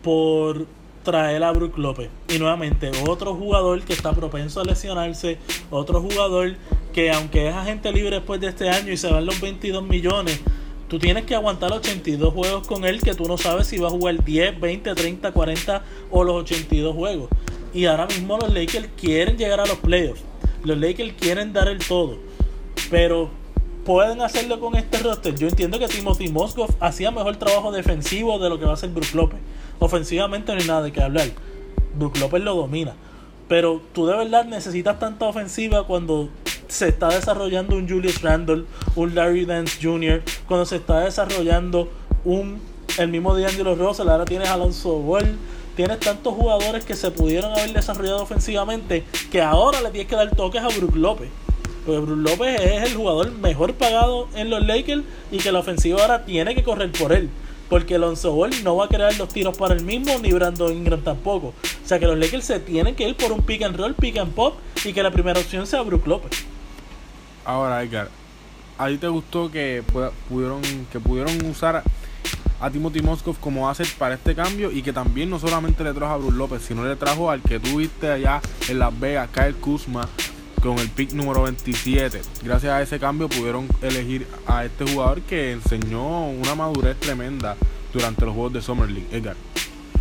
[0.02, 0.66] por
[1.02, 2.10] traer a Brook López.
[2.28, 5.38] Y nuevamente, otro jugador que está propenso a lesionarse,
[5.70, 6.56] otro jugador
[6.92, 10.40] que aunque es agente libre después de este año y se van los 22 millones,
[10.88, 13.90] Tú tienes que aguantar 82 juegos con él que tú no sabes si va a
[13.90, 17.28] jugar 10, 20, 30, 40 o los 82 juegos.
[17.74, 20.22] Y ahora mismo los Lakers quieren llegar a los playoffs.
[20.62, 22.18] Los Lakers quieren dar el todo.
[22.88, 23.30] Pero
[23.86, 25.36] pueden hacerlo con este roster.
[25.36, 28.90] Yo entiendo que Timothy Moscow hacía mejor trabajo defensivo de lo que va a hacer
[28.90, 29.38] Brook López.
[29.78, 31.28] Ofensivamente no hay nada de qué hablar.
[31.96, 32.94] Brook López lo domina.
[33.48, 36.28] Pero tú de verdad necesitas tanta ofensiva cuando
[36.66, 38.64] se está desarrollando un Julius Randle,
[38.96, 41.88] un Larry Dance Jr., cuando se está desarrollando
[42.24, 42.60] un
[42.98, 45.36] el mismo D'Angelo Russell, ahora tienes Alonso Ball,
[45.76, 50.34] tienes tantos jugadores que se pudieron haber desarrollado ofensivamente que ahora le tienes que dar
[50.34, 51.28] toques a Brook López.
[51.86, 56.02] Porque Brook López es el jugador mejor pagado en los Lakers y que la ofensiva
[56.02, 57.30] ahora tiene que correr por él.
[57.68, 61.00] Porque Alonso Ball no va a crear los tiros para el mismo, ni Brandon Ingram
[61.02, 61.48] tampoco.
[61.48, 64.18] O sea que los Lakers se tienen que ir por un pick and roll, pick
[64.18, 66.44] and pop y que la primera opción sea Brook López.
[67.44, 68.08] Ahora, Edgar,
[68.78, 69.84] ¿a ti te gustó que
[70.28, 71.84] pudieron, que pudieron usar
[72.60, 76.14] a Timothy Moskov como asset para este cambio y que también no solamente le trajo
[76.14, 80.08] a Bruce López, sino le trajo al que tuviste allá en Las Vegas, Kyle Kuzma,
[80.66, 82.20] con el pick número 27.
[82.42, 87.56] Gracias a ese cambio pudieron elegir a este jugador que enseñó una madurez tremenda
[87.92, 89.06] durante los juegos de Summer League.
[89.12, 89.36] Edgar.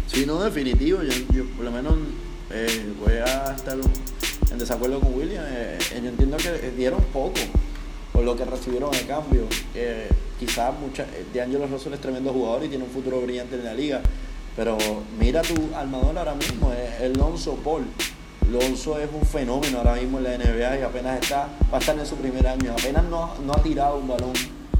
[0.07, 0.99] Sí, no, definitivo.
[1.03, 1.95] Yo, por lo menos
[2.51, 3.77] eh, voy a estar
[4.51, 5.43] en desacuerdo con William.
[5.47, 7.39] Eh, eh, yo entiendo que dieron poco
[8.11, 9.43] por lo que recibieron a cambio.
[9.75, 13.65] Eh, quizás mucha, de Angelo Russell es tremendo jugador y tiene un futuro brillante en
[13.65, 14.01] la liga.
[14.55, 14.77] Pero
[15.19, 17.83] mira tu armador ahora mismo, es el Lonzo Paul.
[18.51, 21.97] Lonzo es un fenómeno ahora mismo en la NBA y apenas está, va a estar
[21.97, 22.71] en su primer año.
[22.71, 24.33] Apenas no, no ha tirado un balón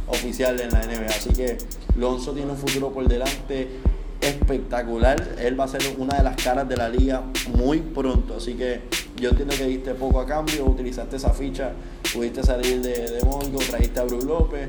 [0.07, 1.07] oficial en la NBA.
[1.07, 1.57] Así que
[1.97, 3.67] Lonzo tiene un futuro por delante
[4.21, 5.35] espectacular.
[5.39, 7.23] Él va a ser una de las caras de la liga
[7.55, 8.35] muy pronto.
[8.37, 8.81] Así que
[9.17, 11.71] yo entiendo que diste poco a cambio, utilizaste esa ficha,
[12.13, 14.67] pudiste salir de, de Mongo, trajiste a Bruce López.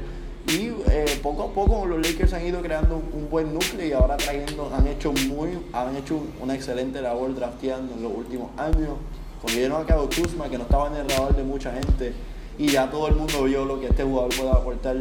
[0.48, 4.16] Y eh, poco a poco los Lakers han ido creando un, buen núcleo y ahora
[4.16, 8.90] trayendo, han hecho muy, han hecho una excelente labor drafteando en los últimos años.
[9.40, 12.12] Consiguieron a Cabo Kuzma, que no estaba en el radar de mucha gente,
[12.59, 14.96] y ya todo el mundo vio lo que este jugador puede aportar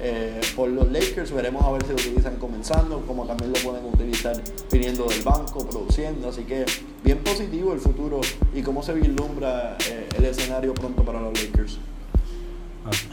[0.00, 1.32] eh, por los Lakers.
[1.32, 5.66] Veremos a ver si lo utilizan comenzando, como también lo pueden utilizar viniendo del banco,
[5.66, 6.28] produciendo.
[6.28, 6.66] Así que
[7.04, 8.20] bien positivo el futuro
[8.54, 11.78] y cómo se vislumbra eh, el escenario pronto para los Lakers.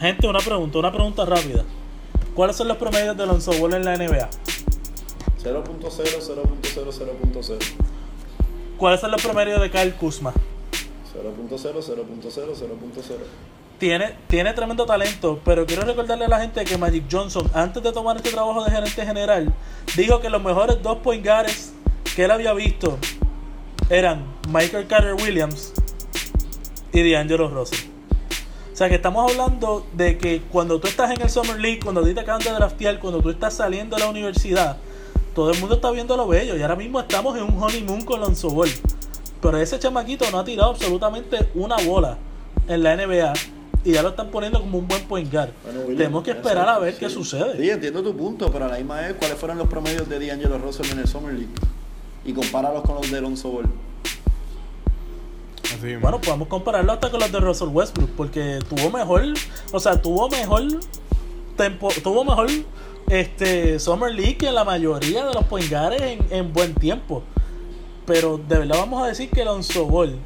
[0.00, 1.64] Gente, una pregunta, una pregunta rápida.
[2.34, 4.28] ¿Cuáles son los promedios de Lonzo Ball en la NBA?
[5.42, 7.58] 0.0, 0.0, 0.0.
[8.76, 10.32] ¿Cuáles son los promedios de Kyle Kuzma?
[10.32, 13.16] 0.0, 0.0, 0.0.
[13.78, 17.92] Tiene, tiene tremendo talento, pero quiero recordarle a la gente que Magic Johnson, antes de
[17.92, 19.52] tomar este trabajo de gerente general,
[19.96, 21.72] dijo que los mejores dos point guards
[22.14, 22.98] que él había visto
[23.90, 25.72] eran Michael Carter Williams
[26.92, 27.95] y D'Angelo Russell.
[28.76, 32.02] O sea que estamos hablando de que cuando tú estás en el Summer League, cuando
[32.02, 34.76] te acaban de draftear, cuando tú estás saliendo de la universidad,
[35.34, 36.58] todo el mundo está viendo lo bello.
[36.58, 38.68] Y ahora mismo estamos en un honeymoon con Lonzo Ball.
[39.40, 42.18] Pero ese chamaquito no ha tirado absolutamente una bola
[42.68, 43.32] en la NBA.
[43.82, 45.52] Y ya lo están poniendo como un buen point guard.
[45.64, 47.00] Bueno, William, Tenemos que esperar a ver sí.
[47.00, 47.56] qué sucede.
[47.56, 50.58] Sí, entiendo tu punto, pero a la misma vez, ¿cuáles fueron los promedios de D'Angelo
[50.58, 51.48] Russell en el Summer League?
[52.26, 53.70] Y compáralos con los de Alonso Ball.
[56.00, 59.22] Bueno, podemos compararlo hasta con los de Russell Westbrook, porque tuvo mejor,
[59.72, 60.62] o sea, tuvo mejor
[61.56, 62.48] tempo, tuvo mejor
[63.08, 67.22] este Summer League que la mayoría de los point guards en, en buen tiempo.
[68.06, 70.16] Pero de verdad vamos a decir que Alonso Ball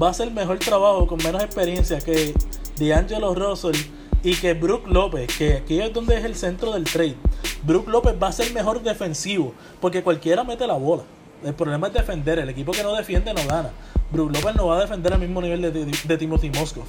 [0.00, 2.34] va a hacer mejor trabajo con menos experiencia que
[2.78, 3.76] D'Angelo Russell
[4.22, 7.16] y que Brook López, que aquí es donde es el centro del trade.
[7.62, 11.02] Brook López va a ser mejor defensivo, porque cualquiera mete la bola.
[11.42, 12.38] El problema es defender.
[12.38, 13.70] El equipo que no defiende no gana.
[14.12, 16.84] Brook López no va a defender al mismo nivel de, Timothy Moscow.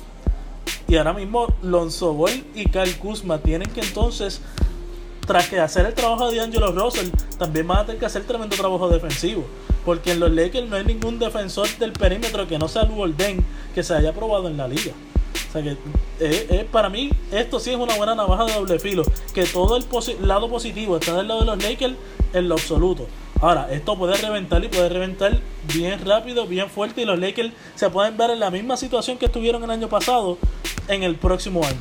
[0.88, 4.42] Y ahora mismo Lonzo Ball y Kyle Kuzma tienen que entonces,
[5.26, 8.56] tras que hacer el trabajo de D'Angelo Russell, también van a tener que hacer tremendo
[8.56, 9.46] trabajo defensivo.
[9.86, 13.44] Porque en los Lakers no hay ningún defensor del perímetro que no sea Lou Golden
[13.74, 14.92] que se haya probado en la liga.
[15.50, 15.78] O sea que eh,
[16.20, 19.04] eh, para mí esto sí es una buena navaja de doble filo.
[19.34, 19.86] Que todo el
[20.28, 21.96] lado positivo está del lado de los Lakers
[22.34, 23.08] en lo absoluto.
[23.42, 25.40] Ahora, esto puede reventar y puede reventar
[25.74, 29.26] bien rápido, bien fuerte y los Lakers se pueden ver en la misma situación que
[29.26, 30.38] estuvieron el año pasado
[30.88, 31.80] en el próximo año.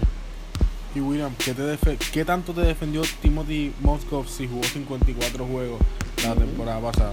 [0.94, 5.80] Y William, ¿qué, te defe- ¿qué tanto te defendió Timothy Moskov si jugó 54 juegos
[6.24, 7.12] la temporada pasada?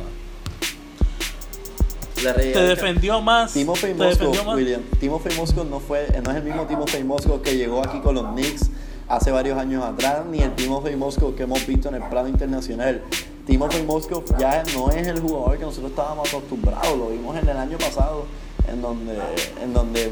[2.24, 3.54] La Te defendió más.
[3.54, 4.32] Timofey Moscow.
[4.56, 4.82] William.
[5.00, 8.26] Timofey Moscow no fue, no es el mismo Timofey Moscow que llegó aquí con los
[8.34, 8.72] Knicks
[9.08, 13.04] hace varios años atrás, ni el Timofey Moscow que hemos visto en el plano internacional.
[13.48, 17.58] Timofey Moscow ya no es el jugador que nosotros estábamos acostumbrados, lo vimos en el
[17.58, 18.26] año pasado,
[18.68, 19.18] en donde,
[19.62, 20.12] en donde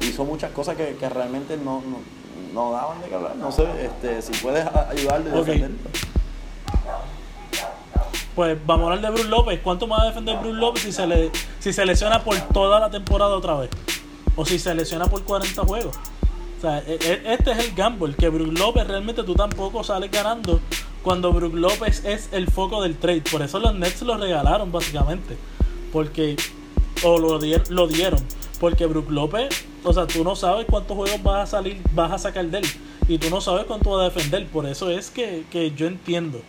[0.00, 1.98] hizo muchas cosas que, que realmente no, no,
[2.54, 3.36] no daban de qué hablar.
[3.36, 5.46] No sé este, si puedes ayudarle a Ok.
[5.46, 5.76] defenderlo.
[8.34, 9.60] Pues vamos a hablar de Bruce López.
[9.62, 12.80] ¿Cuánto más va a defender Bruce López si se, le, si se lesiona por toda
[12.80, 13.70] la temporada otra vez?
[14.34, 15.96] O si se lesiona por 40 juegos.
[16.58, 20.10] O sea, e- e- este es el gamble, que Brook López realmente tú tampoco sales
[20.10, 20.60] ganando
[21.06, 23.22] cuando Brook López es el foco del trade.
[23.30, 25.36] Por eso los Nets lo regalaron básicamente.
[25.92, 26.34] Porque,
[27.04, 28.18] o lo, di- lo dieron.
[28.58, 29.50] Porque Brook López,
[29.84, 32.64] o sea, tú no sabes cuántos juegos vas a salir, vas a sacar de él.
[33.06, 34.48] Y tú no sabes cuánto va a defender.
[34.48, 36.40] Por eso es que, que yo entiendo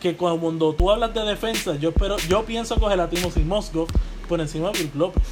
[0.00, 3.86] que cuando tú hablas de defensa, yo espero, yo pienso coger a Timothy Moscow
[4.28, 5.22] por encima de Brook López.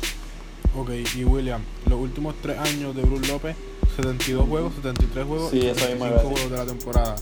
[0.76, 3.56] Ok, y William, los últimos tres años de Bruce López,
[3.96, 6.30] 72 juegos, 73 juegos Sí, y eso mismo 75 iba a decir.
[6.30, 7.16] juegos de la temporada.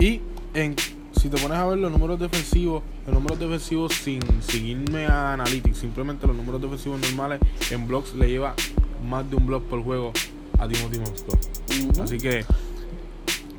[0.00, 0.20] Y
[0.56, 0.74] en,
[1.12, 5.34] si te pones a ver los números defensivos, los números defensivos sin, sin irme a
[5.34, 7.40] Analytics, simplemente los números defensivos normales,
[7.70, 8.54] en blocks le lleva
[9.06, 10.12] más de un block por juego
[10.58, 11.38] a Timothy Moscow.
[11.92, 12.02] Ujú.
[12.02, 12.44] Así que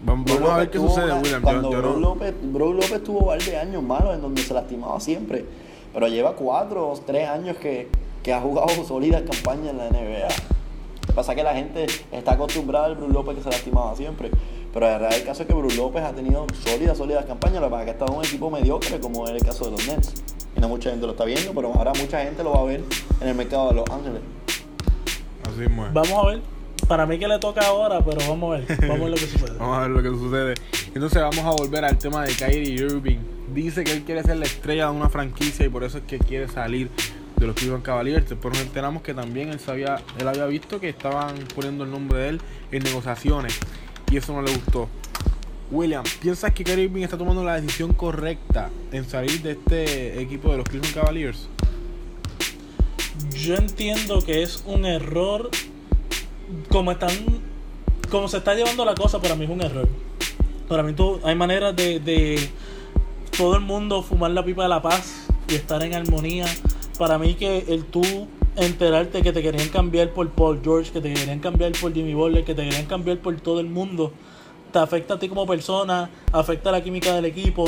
[0.03, 1.41] vamos, a ver qué sucede, una- William.
[1.41, 4.53] Cuando yo no- López, Brook López tuvo un par de años malos en donde se
[4.53, 5.45] lastimaba siempre.
[5.93, 7.87] Pero lleva cuatro o tres años que,
[8.23, 10.27] que ha jugado sólidas campañas en la NBA.
[10.27, 13.95] Lo que pasa es que la gente está acostumbrada al Brook López que se lastimaba
[13.95, 14.29] siempre.
[14.73, 17.61] Pero la realidad del caso es que Brook López ha tenido sólidas, sólidas campañas.
[17.61, 19.65] Lo que pasa es que ha estado en un equipo mediocre como es el caso
[19.65, 20.13] de los Nets.
[20.55, 22.83] Y no mucha gente lo está viendo, pero ahora mucha gente lo va a ver
[23.21, 24.21] en el mercado de Los Ángeles.
[25.43, 25.93] Así es.
[25.93, 26.41] Vamos a ver.
[26.87, 28.77] Para mí que le toca ahora, pero vamos a ver.
[28.87, 29.53] Vamos a ver lo que sucede.
[29.59, 30.53] Vamos a ver lo que sucede.
[30.93, 33.19] Entonces vamos a volver al tema de Kyrie Irving.
[33.53, 36.17] Dice que él quiere ser la estrella de una franquicia y por eso es que
[36.17, 36.89] quiere salir
[37.35, 38.25] de los Cleveland Cavaliers.
[38.27, 42.19] Pero nos enteramos que también él sabía, él había visto que estaban poniendo el nombre
[42.19, 43.59] de él en negociaciones
[44.11, 44.87] y eso no le gustó.
[45.69, 50.49] William, ¿piensas que Kyrie Irving está tomando la decisión correcta en salir de este equipo
[50.51, 51.49] de los Cleveland Cavaliers?
[53.35, 55.49] Yo entiendo que es un error.
[56.69, 57.11] Como están.
[58.09, 59.89] Como se está llevando la cosa, para mí es un error.
[60.69, 62.49] Para mí tú, hay maneras de, de
[63.37, 66.45] todo el mundo fumar la pipa de la paz y estar en armonía.
[66.97, 71.13] Para mí que el tú enterarte que te querían cambiar por Paul George, que te
[71.13, 74.11] querían cambiar por Jimmy Butler, que te querían cambiar por todo el mundo,
[74.71, 77.65] te afecta a ti como persona, afecta a la química del equipo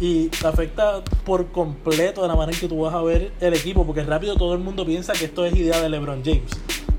[0.00, 3.54] y te afecta por completo de la manera en que tú vas a ver el
[3.54, 6.50] equipo, porque rápido todo el mundo piensa que esto es idea de LeBron James.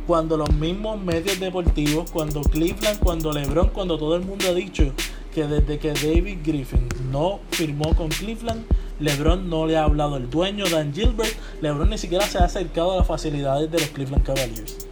[0.08, 4.94] Cuando los mismos medios deportivos, cuando Cleveland, cuando LeBron, cuando todo el mundo ha dicho
[5.36, 8.64] que desde que David Griffin no firmó con Cleveland,
[9.00, 12.94] LeBron no le ha hablado al dueño, Dan Gilbert, LeBron ni siquiera se ha acercado
[12.94, 14.88] a las facilidades de los Cleveland Cavaliers.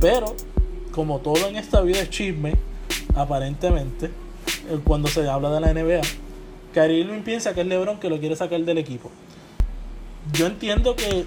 [0.00, 0.34] Pero,
[0.92, 2.54] como todo en esta vida es chisme,
[3.14, 6.00] aparentemente, eh, cuando se habla de la NBA,
[6.72, 9.10] Kyrie piensa que es LeBron que lo quiere sacar del equipo.
[10.32, 11.26] Yo entiendo que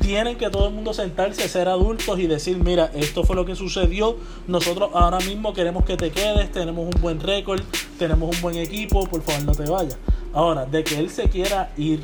[0.00, 3.56] tienen que todo el mundo sentarse, ser adultos y decir, mira, esto fue lo que
[3.56, 7.60] sucedió, nosotros ahora mismo queremos que te quedes, tenemos un buen récord,
[7.98, 9.98] tenemos un buen equipo, por favor no te vayas.
[10.36, 11.98] Ahora, de que él se quiera ir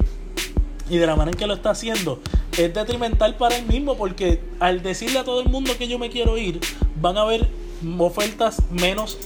[0.89, 2.19] y de la manera en que lo está haciendo,
[2.57, 6.09] es detrimental para él mismo porque al decirle a todo el mundo que yo me
[6.09, 6.59] quiero ir,
[6.97, 7.47] van a haber
[7.99, 9.19] ofertas menos,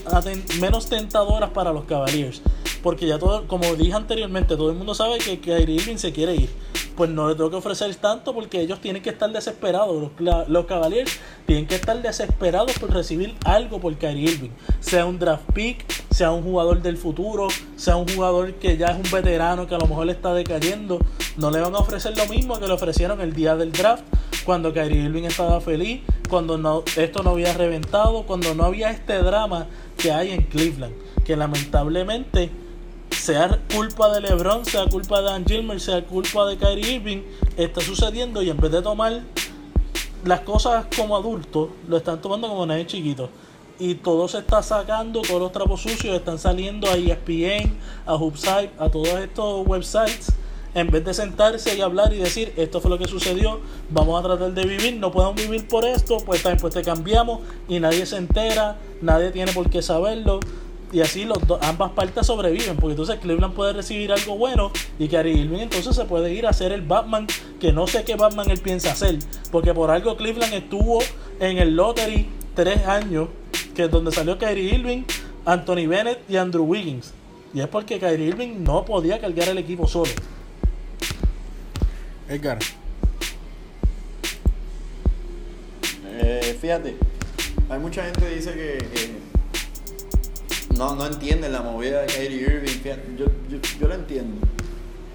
[0.59, 2.41] menos tentadoras para los Cavaliers.
[2.83, 6.35] Porque ya todo, como dije anteriormente, todo el mundo sabe que Kyrie Irving se quiere
[6.35, 6.49] ir.
[6.95, 10.11] Pues no le tengo que ofrecer tanto porque ellos tienen que estar desesperados.
[10.17, 14.49] Los, los Cavaliers tienen que estar desesperados por recibir algo por Kyrie Irving.
[14.79, 18.95] Sea un draft pick, sea un jugador del futuro, sea un jugador que ya es
[18.95, 20.99] un veterano que a lo mejor le está decayendo.
[21.37, 24.03] No le van a ofrecer lo mismo que le ofrecieron el día del draft
[24.47, 29.67] cuando Kyrie Irving estaba feliz, cuando esto no había reventado, cuando no había este drama
[29.97, 30.93] que hay en Cleveland,
[31.25, 32.49] que lamentablemente
[33.11, 37.23] sea culpa de LeBron, sea culpa de Dan Gilmer, sea culpa de Kyrie Irving,
[37.57, 39.21] está sucediendo y en vez de tomar
[40.23, 43.29] las cosas como adultos, lo están tomando como nadie chiquito.
[43.79, 48.71] Y todo se está sacando, todos los trapos sucios están saliendo a ESPN, a Hubsite,
[48.79, 50.31] a todos estos websites
[50.73, 54.27] en vez de sentarse y hablar y decir esto fue lo que sucedió, vamos a
[54.27, 58.05] tratar de vivir, no podemos vivir por esto, pues también pues te cambiamos y nadie
[58.05, 60.39] se entera, nadie tiene por qué saberlo.
[60.91, 65.33] Y así los ambas partes sobreviven, porque entonces Cleveland puede recibir algo bueno y Kyrie
[65.33, 67.27] Irving entonces se puede ir a hacer el Batman,
[67.59, 69.19] que no sé qué Batman él piensa hacer,
[69.51, 70.99] porque por algo Cleveland estuvo
[71.41, 73.27] en el lottery tres años,
[73.75, 75.03] que es donde salió Kyrie Irving,
[75.45, 77.13] Anthony Bennett y Andrew Wiggins.
[77.53, 80.11] Y es porque Kyrie Irving no podía cargar el equipo solo.
[82.29, 82.59] Edgar.
[86.05, 86.97] Eh, fíjate,
[87.69, 88.77] hay mucha gente que dice que,
[90.75, 92.81] no, no entienden la movida de Kyrie Irving.
[93.17, 94.45] yo, yo, yo, lo entiendo.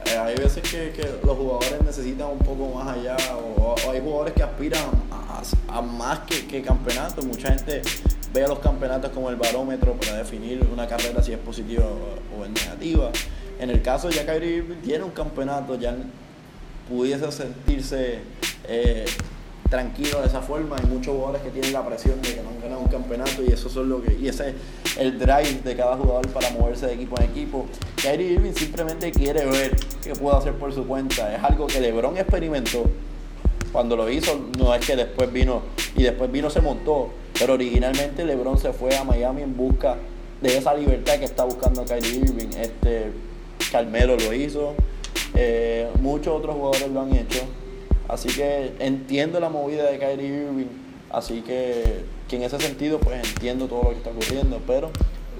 [0.06, 0.92] Eh, hay veces que,
[1.24, 4.84] los jugadores necesitan un poco más allá, o, hay jugadores que aspiran
[5.68, 7.24] a, más que, que campeonatos.
[7.26, 7.82] Mucha gente
[8.32, 12.44] ve a los campeonatos como el barómetro para definir una carrera si es positiva o,
[12.44, 13.10] es negativa.
[13.58, 15.94] En el caso de Kyrie Irving, tiene un campeonato, ya
[16.92, 18.18] pudiese sentirse
[18.68, 19.06] eh,
[19.70, 20.76] tranquilo de esa forma.
[20.76, 23.52] Hay muchos jugadores que tienen la presión de que no han ganado un campeonato y
[23.52, 24.54] eso son lo que y ese es
[24.98, 27.66] el drive de cada jugador para moverse de equipo en equipo.
[27.96, 31.34] Kyrie Irving simplemente quiere ver qué puede hacer por su cuenta.
[31.34, 32.84] Es algo que LeBron experimentó
[33.72, 34.38] cuando lo hizo.
[34.58, 35.62] No es que después vino
[35.96, 39.96] y después vino se montó, pero originalmente LeBron se fue a Miami en busca
[40.42, 42.50] de esa libertad que está buscando Kyrie Irving.
[42.58, 43.12] Este
[43.70, 44.74] Carmelo lo hizo.
[45.34, 47.40] Eh, muchos otros jugadores lo han hecho.
[48.08, 50.66] Así que entiendo la movida de Kyrie Irving.
[51.10, 54.60] Así que, en ese sentido, pues entiendo todo lo que está ocurriendo.
[54.66, 54.90] Pero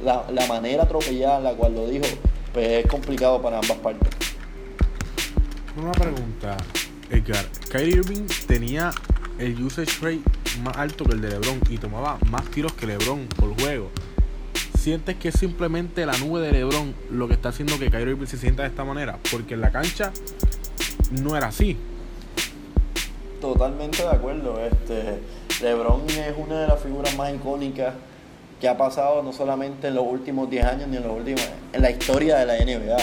[0.05, 2.05] la, manera atropellada en la cual lo dijo,
[2.53, 4.09] pues es complicado para ambas partes.
[5.77, 6.57] Una pregunta,
[7.11, 7.47] Edgar.
[7.71, 8.91] Kyrie Irving tenía
[9.39, 10.21] el usage rate
[10.63, 13.91] más alto que el de LeBron y tomaba más tiros que LeBron por juego
[14.83, 18.27] sientes que es simplemente la nube de LeBron lo que está haciendo que Kyrie Irving
[18.27, 19.19] se sienta de esta manera?
[19.31, 20.13] Porque en la cancha
[21.23, 21.77] no era así.
[23.41, 24.59] Totalmente de acuerdo.
[24.61, 25.21] Este,
[25.63, 27.95] LeBron es una de las figuras más icónicas
[28.61, 31.81] que ha pasado no solamente en los últimos 10 años ni en los últimos en
[31.81, 32.97] la historia de la NBA.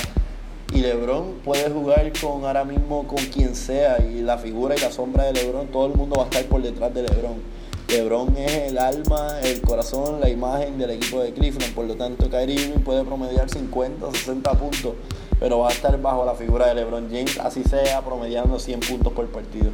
[0.73, 4.91] Y LeBron puede jugar con ahora mismo con quien sea y la figura y la
[4.91, 7.58] sombra de LeBron, todo el mundo va a estar por detrás de LeBron.
[7.89, 11.73] LeBron es el alma, el corazón, la imagen del equipo de Cleveland.
[11.73, 14.93] Por lo tanto, Kyrie Irving puede promediar 50, 60 puntos,
[15.39, 19.11] pero va a estar bajo la figura de LeBron James, así sea, promediando 100 puntos
[19.13, 19.71] por partido.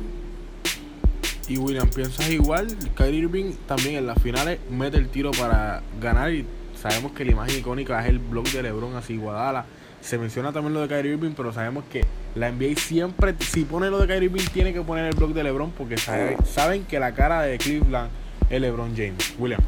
[1.50, 2.68] Y William, ¿piensas igual?
[2.96, 6.46] Kyrie Irving también en las finales mete el tiro para ganar y
[6.82, 9.66] sabemos que la imagen icónica es el blog de LeBron así Guadala.
[10.06, 13.90] Se menciona también lo de Kyrie Irving, pero sabemos que la NBA siempre, si pone
[13.90, 17.16] lo de Kyrie Irving, tiene que poner el blog de LeBron porque saben, que la
[17.16, 18.12] cara de Cleveland
[18.48, 19.34] es LeBron James.
[19.40, 19.60] William.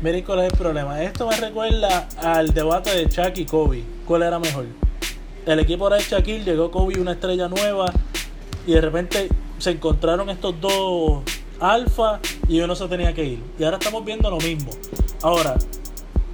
[0.00, 1.02] Miren cuál es el problema.
[1.02, 3.82] Esto me recuerda al debate de Chuck y Kobe.
[4.06, 4.64] ¿Cuál era mejor?
[5.44, 7.92] El equipo era de Shaquille, llegó Kobe, una estrella nueva,
[8.66, 9.28] y de repente
[9.58, 11.22] se encontraron estos dos
[11.60, 13.42] alfa y uno se tenía que ir.
[13.58, 14.70] Y ahora estamos viendo lo mismo.
[15.20, 15.56] Ahora,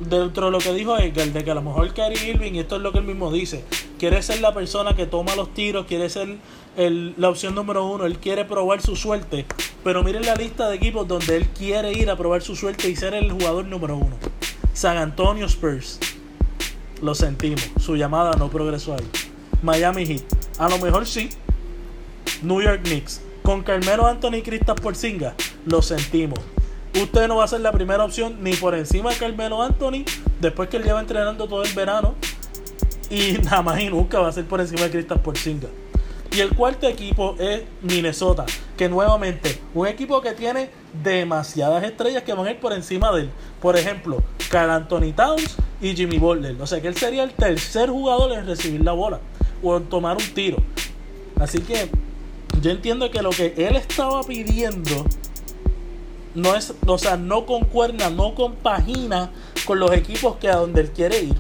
[0.00, 2.76] dentro de lo que dijo Edgar, de que a lo mejor Kyrie Irving, y esto
[2.76, 3.64] es lo que él mismo dice,
[3.98, 6.38] quiere ser la persona que toma los tiros, quiere ser
[6.76, 9.44] el- la opción número uno, él quiere probar su suerte.
[9.84, 12.96] Pero miren la lista de equipos donde él quiere ir a probar su suerte y
[12.96, 14.16] ser el jugador número uno.
[14.72, 15.98] San Antonio Spurs.
[17.02, 17.68] Lo sentimos.
[17.78, 19.06] Su llamada no progresó ahí.
[19.62, 20.22] Miami Heat.
[20.58, 21.30] A lo mejor sí.
[22.42, 23.20] New York Knicks.
[23.42, 25.28] Con Carmelo Anthony y Kristaps Porzingis.
[25.66, 26.38] Lo sentimos.
[26.94, 30.04] Usted no va a ser la primera opción ni por encima de Carmelo Anthony.
[30.40, 32.14] Después que él lleva entrenando todo el verano.
[33.10, 35.70] Y nada más y nunca va a ser por encima de Kristaps Porzingis.
[36.32, 40.70] Y el cuarto equipo es Minnesota, que nuevamente, un equipo que tiene
[41.02, 43.30] demasiadas estrellas que van a ir por encima de él.
[43.60, 46.56] Por ejemplo, Carl Anthony Towns y Jimmy Butler.
[46.60, 49.18] O sea que él sería el tercer jugador en recibir la bola
[49.60, 50.58] o en tomar un tiro.
[51.40, 51.90] Así que
[52.60, 55.04] yo entiendo que lo que él estaba pidiendo
[56.34, 59.30] no es, o sea, no concuerda, no compagina
[59.66, 61.34] con los equipos que a donde él quiere ir.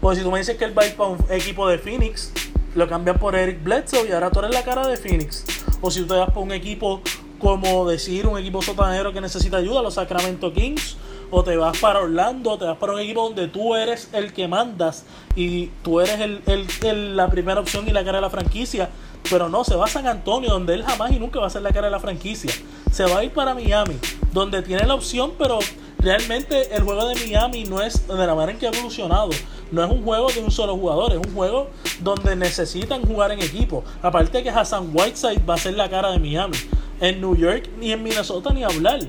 [0.00, 2.32] Porque si tú me dices que él va a ir para un equipo de Phoenix,
[2.74, 5.44] lo cambian por Eric Bledsoe y ahora tú eres la cara de Phoenix.
[5.80, 7.00] O si tú te vas para un equipo
[7.38, 10.96] como decir un equipo sotanero que necesita ayuda, los Sacramento Kings,
[11.30, 14.32] o te vas para Orlando, o te vas para un equipo donde tú eres el
[14.32, 16.40] que mandas y tú eres el,
[16.82, 18.90] el- la primera opción y la cara de la franquicia.
[19.30, 21.62] Pero no, se va a San Antonio, donde él jamás y nunca va a ser
[21.62, 22.52] la cara de la franquicia.
[22.90, 23.96] Se va a ir para Miami,
[24.32, 25.58] donde tiene la opción, pero
[25.98, 29.30] realmente el juego de Miami no es de la manera en que ha evolucionado.
[29.70, 31.70] No es un juego de un solo jugador, es un juego
[32.00, 33.84] donde necesitan jugar en equipo.
[34.02, 36.58] Aparte que Hassan Whiteside va a ser la cara de Miami.
[37.00, 39.00] En New York ni en Minnesota ni hablar.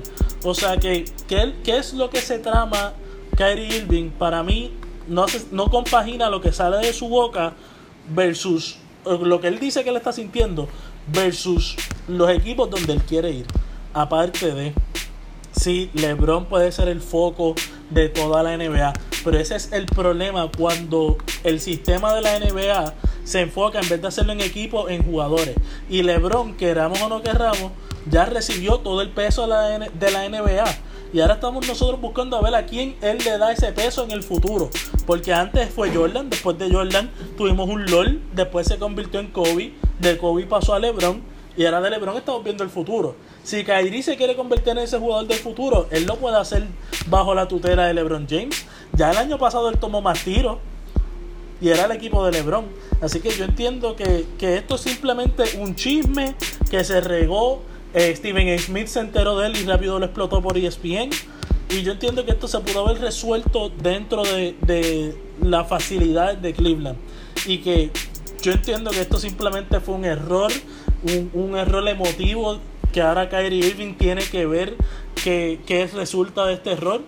[0.42, 2.92] O sea que, ¿qué, es lo que se trama
[3.36, 4.10] Kyrie Irving?
[4.10, 4.72] Para mí
[5.06, 7.52] no, no compagina lo que sale de su boca
[8.08, 10.68] versus lo que él dice que él está sintiendo
[11.08, 11.76] versus
[12.08, 13.46] los equipos donde él quiere ir.
[13.92, 14.74] Aparte de,
[15.52, 17.54] sí, LeBron puede ser el foco
[17.90, 18.92] de toda la NBA,
[19.24, 22.94] pero ese es el problema cuando el sistema de la NBA
[23.24, 25.54] se enfoca en vez de hacerlo en equipo en jugadores.
[25.88, 27.72] Y LeBron, queramos o no querramos,
[28.10, 30.64] ya recibió todo el peso de la, N- de la NBA.
[31.14, 34.10] Y ahora estamos nosotros buscando a ver a quién él le da ese peso en
[34.10, 34.68] el futuro.
[35.06, 39.74] Porque antes fue Jordan, después de Jordan tuvimos un LOL, después se convirtió en Kobe,
[40.00, 41.22] de Kobe pasó a LeBron
[41.56, 43.14] y ahora de LeBron estamos viendo el futuro.
[43.44, 46.66] Si Kyrie se quiere convertir en ese jugador del futuro, él lo puede hacer
[47.06, 48.66] bajo la tutela de LeBron James.
[48.94, 50.58] Ya el año pasado él tomó más tiros
[51.60, 52.64] y era el equipo de LeBron.
[53.00, 56.34] Así que yo entiendo que, que esto es simplemente un chisme
[56.68, 57.62] que se regó.
[57.94, 58.58] Eh, Steven.
[58.58, 61.10] Smith se enteró de él y rápido lo explotó por ESPN.
[61.70, 66.52] Y yo entiendo que esto se pudo haber resuelto dentro de, de la facilidad de
[66.52, 66.98] Cleveland.
[67.46, 67.90] Y que
[68.42, 70.52] yo entiendo que esto simplemente fue un error,
[71.02, 72.58] un, un error emotivo
[72.92, 74.76] que ahora Kyrie Irving tiene que ver
[75.22, 77.00] qué qué resulta de este error.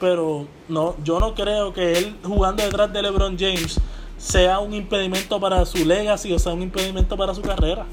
[0.00, 3.78] Pero no, yo no creo que él jugando detrás de LeBron James
[4.18, 7.86] sea un impedimento para su legacy o sea un impedimento para su carrera.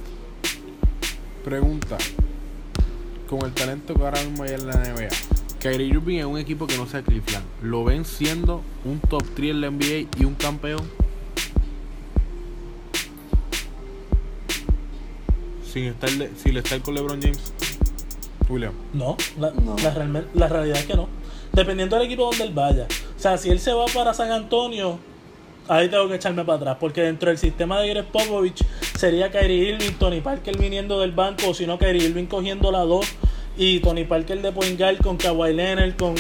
[1.43, 1.97] Pregunta.
[3.27, 5.09] Con el talento que ahora mismo hay en la NBA,
[5.59, 7.45] Kyrie Irving es un equipo que no sea Cleveland.
[7.61, 10.79] ¿Lo ven siendo un top 3 en la NBA y un campeón?
[15.71, 17.51] Sin estar, de- sin estar con LeBron James.
[18.49, 18.71] William.
[18.93, 19.75] No, la, No.
[19.83, 21.09] La, realme- la realidad es que no.
[21.51, 22.87] Dependiendo del equipo donde él vaya.
[23.17, 24.99] O sea, si él se va para San Antonio,
[25.67, 26.77] ahí tengo que echarme para atrás.
[26.79, 28.63] Porque dentro del sistema de Greg Popovich
[28.97, 32.79] sería Kyrie Irving, Tony Parker viniendo del banco, o si no, Kyrie Irving cogiendo la
[32.79, 33.05] 2
[33.59, 36.13] y Tony Parker de point guard con Kawhi Leonard, con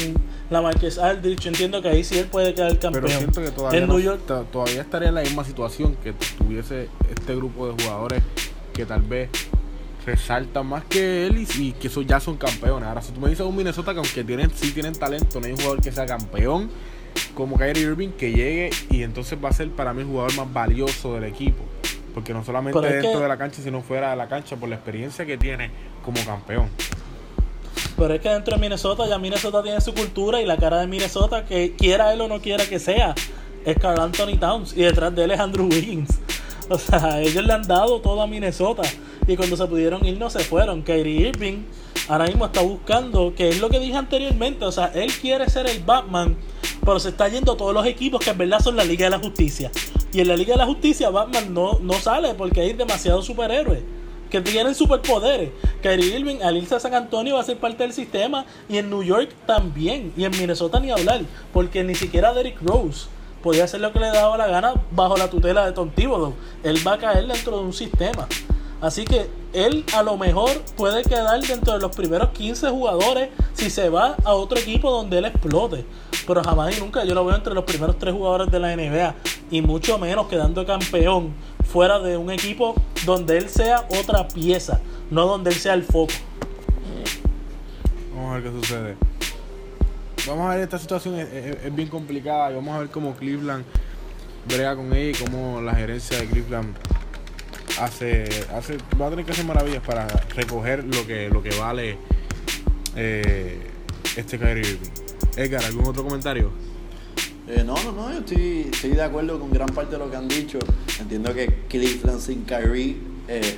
[0.49, 1.41] la Marquez Aldrich.
[1.41, 3.05] Yo entiendo que ahí sí él puede quedar campeón.
[3.05, 5.95] Pero siento que todavía, en no- New York, to- todavía estaría en la misma situación
[6.03, 8.23] que tuviese este grupo de jugadores
[8.73, 9.29] que tal vez
[10.05, 12.87] resaltan más que él y, y que eso ya son campeones.
[12.87, 15.51] Ahora, si tú me dices un Minnesota que aunque tienen, sí tienen talento, no hay
[15.51, 16.69] un jugador que sea campeón
[17.37, 20.51] como Kyrie Irving que llegue y entonces va a ser para mí el jugador más
[20.51, 21.63] valioso del equipo.
[22.15, 24.75] Porque no solamente dentro que- de la cancha, sino fuera de la cancha por la
[24.75, 25.69] experiencia que tiene
[26.03, 26.67] como campeón.
[27.95, 30.87] Pero es que dentro de Minnesota ya Minnesota tiene su cultura y la cara de
[30.87, 33.13] Minnesota, que quiera él o no quiera que sea,
[33.65, 36.09] es Carl Anthony Towns y detrás de él es Andrew Wiggins.
[36.69, 38.81] O sea, ellos le han dado todo a Minnesota
[39.25, 40.81] y cuando se pudieron ir no se fueron.
[40.81, 41.59] Kyrie Irving
[42.09, 45.65] ahora mismo está buscando, que es lo que dije anteriormente, o sea, él quiere ser
[45.67, 46.35] el Batman,
[46.83, 49.19] pero se está yendo todos los equipos que en verdad son la Liga de la
[49.19, 49.71] Justicia.
[50.13, 53.81] Y en la Liga de la Justicia Batman no, no sale porque hay demasiados superhéroes
[54.29, 55.51] que tienen superpoderes.
[55.81, 58.89] Kyrie Irving al irse a San Antonio va a ser parte del sistema y en
[58.89, 61.21] New York también y en Minnesota ni hablar
[61.53, 63.07] porque ni siquiera Derrick Rose
[63.41, 66.33] podía hacer lo que le daba la gana bajo la tutela de Tom Thibodeau.
[66.63, 68.27] Él va a caer dentro de un sistema.
[68.79, 73.69] Así que él a lo mejor puede quedar dentro de los primeros 15 jugadores si
[73.71, 75.83] se va a otro equipo donde él explote.
[76.27, 79.15] pero jamás y nunca yo lo veo entre los primeros tres jugadores de la NBA
[79.49, 81.33] y mucho menos quedando campeón
[81.71, 82.75] fuera de un equipo
[83.05, 86.13] donde él sea otra pieza, no donde él sea el foco.
[88.13, 88.95] Vamos a ver qué sucede.
[90.27, 93.63] Vamos a ver, esta situación es, es- bien complicada y vamos a ver cómo Cleveland
[94.47, 96.75] brega con ella y cómo la gerencia de Cleveland
[97.79, 101.97] hace, hace va a tener que hacer maravillas para recoger lo que, lo que vale
[102.95, 103.59] eh,
[104.15, 104.89] este Kyrie Irving.
[105.35, 106.51] Edgar, ¿algún otro comentario?
[107.47, 110.17] Eh, no, no, no, yo estoy, estoy de acuerdo con gran parte de lo que
[110.17, 110.59] han dicho.
[110.99, 112.97] Entiendo que Cleveland sin Kyrie
[113.27, 113.57] eh,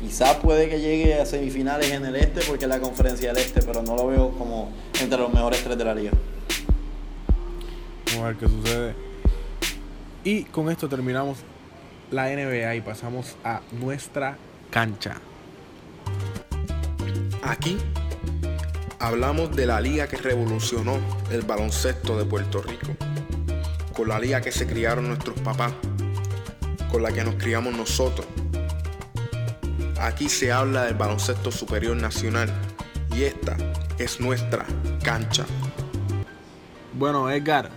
[0.00, 3.62] quizás puede que llegue a semifinales en el este porque es la conferencia del este,
[3.62, 6.12] pero no lo veo como entre los mejores tres de la liga.
[8.06, 8.94] Vamos a ver qué sucede.
[10.24, 11.38] Y con esto terminamos
[12.10, 14.36] la NBA y pasamos a nuestra
[14.70, 15.16] cancha.
[17.42, 17.78] Aquí
[18.98, 20.98] hablamos de la liga que revolucionó
[21.30, 22.96] el baloncesto de Puerto Rico,
[23.92, 25.72] con la liga que se criaron nuestros papás,
[26.90, 28.26] con la que nos criamos nosotros.
[30.00, 32.52] Aquí se habla del baloncesto superior nacional
[33.14, 33.56] y esta
[33.98, 34.64] es nuestra
[35.02, 35.44] cancha.
[36.92, 37.70] Bueno, Edgar,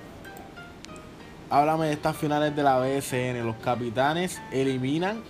[1.50, 3.46] háblame de estas finales de la BSN.
[3.46, 5.22] Los capitanes eliminan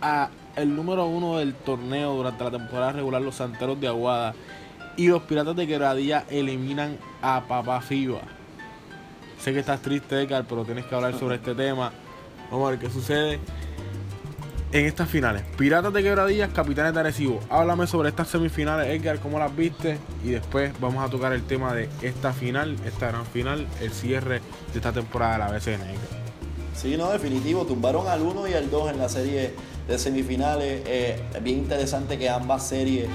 [0.00, 4.34] a el número uno del torneo durante la temporada regular, los Santeros de Aguada.
[4.96, 8.20] Y los Piratas de Quebradilla eliminan a Papá Fiba.
[9.38, 11.92] Sé que estás triste, Edgar, pero tienes que hablar sobre este tema.
[12.50, 13.40] Vamos a ver qué sucede
[14.72, 15.42] en estas finales.
[15.56, 17.40] Piratas de Quebradillas, Capitanes de Arecibo.
[17.50, 19.98] Háblame sobre estas semifinales, Edgar, cómo las viste.
[20.24, 24.40] Y después vamos a tocar el tema de esta final, esta gran final, el cierre
[24.72, 25.82] de esta temporada de la BCN.
[25.82, 26.20] Edgar.
[26.74, 27.66] Sí, no, definitivo.
[27.66, 29.54] Tumbaron al 1 y al 2 en la serie
[29.86, 30.82] de semifinales.
[30.86, 33.08] Eh, bien interesante que ambas series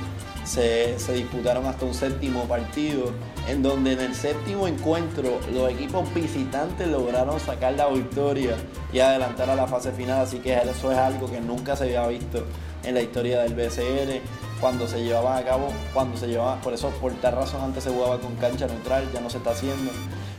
[0.46, 3.12] se, disputaron hasta un séptimo partido,
[3.48, 8.56] en donde en el séptimo encuentro los equipos visitantes lograron sacar la victoria
[8.94, 10.22] y adelantar a la fase final.
[10.22, 12.46] Así que eso es algo que nunca se había visto
[12.84, 14.22] en la historia del BCN
[14.62, 17.90] cuando se llevaban a cabo, cuando se llevaban, por eso por tal razón antes se
[17.90, 19.92] jugaba con cancha neutral, ya no se está haciendo.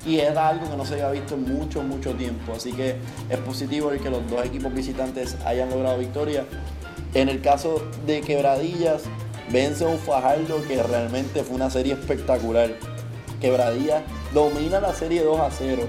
[0.07, 2.52] Y era algo que no se había visto en mucho, mucho tiempo.
[2.54, 2.96] Así que
[3.28, 6.44] es positivo el que los dos equipos visitantes hayan logrado victoria.
[7.12, 9.02] En el caso de Quebradillas,
[9.51, 12.70] vence un Fajardo que realmente fue una serie espectacular.
[13.40, 15.82] Quebradillas domina la serie 2 a 0.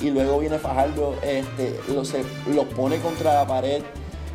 [0.00, 2.12] Y luego viene Fajardo, este, los,
[2.48, 3.82] los pone contra la pared,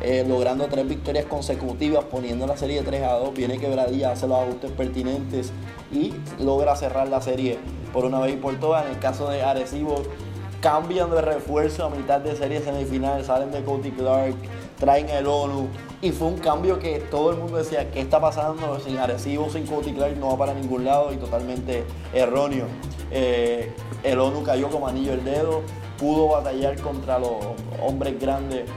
[0.00, 3.34] eh, logrando tres victorias consecutivas, poniendo la serie 3 a 2.
[3.34, 5.52] Viene Quebradilla, hace los ajustes pertinentes
[5.92, 7.58] y logra cerrar la serie
[7.92, 8.86] por una vez y por todas.
[8.86, 10.02] En el caso de Arecibo,
[10.60, 14.34] cambian de refuerzo a mitad de serie semifinal, salen de Cody Clark,
[14.78, 15.68] traen el ONU.
[16.00, 18.78] Y fue un cambio que todo el mundo decía, ¿qué está pasando?
[18.80, 22.66] Sin Arecibo, sin Cody Clark no va para ningún lado y totalmente erróneo.
[23.10, 23.72] Eh,
[24.02, 25.62] el ONU cayó como anillo el dedo,
[25.98, 27.32] pudo batallar contra los
[27.82, 28.68] hombres grandes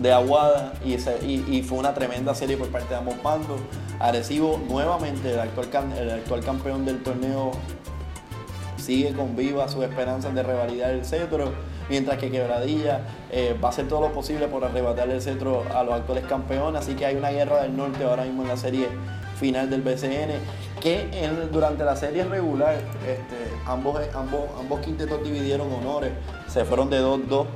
[0.00, 3.60] de Aguada y, fue una tremenda serie por parte de ambos bandos.
[3.98, 5.68] Arecibo nuevamente, el actual,
[5.98, 7.52] el actual campeón del torneo,
[8.76, 11.52] sigue con viva sus esperanzas de revalidar el cetro,
[11.88, 15.82] mientras que Quebradilla eh, va a hacer todo lo posible por arrebatarle el cetro a
[15.82, 18.88] los actuales campeones, así que hay una guerra del norte ahora mismo en la serie
[19.38, 20.30] final del BCN,
[20.80, 21.08] que
[21.52, 26.12] durante la serie regular este, ambos, ambos, ambos quintetos dividieron honores,
[26.48, 27.46] se fueron de 2-2.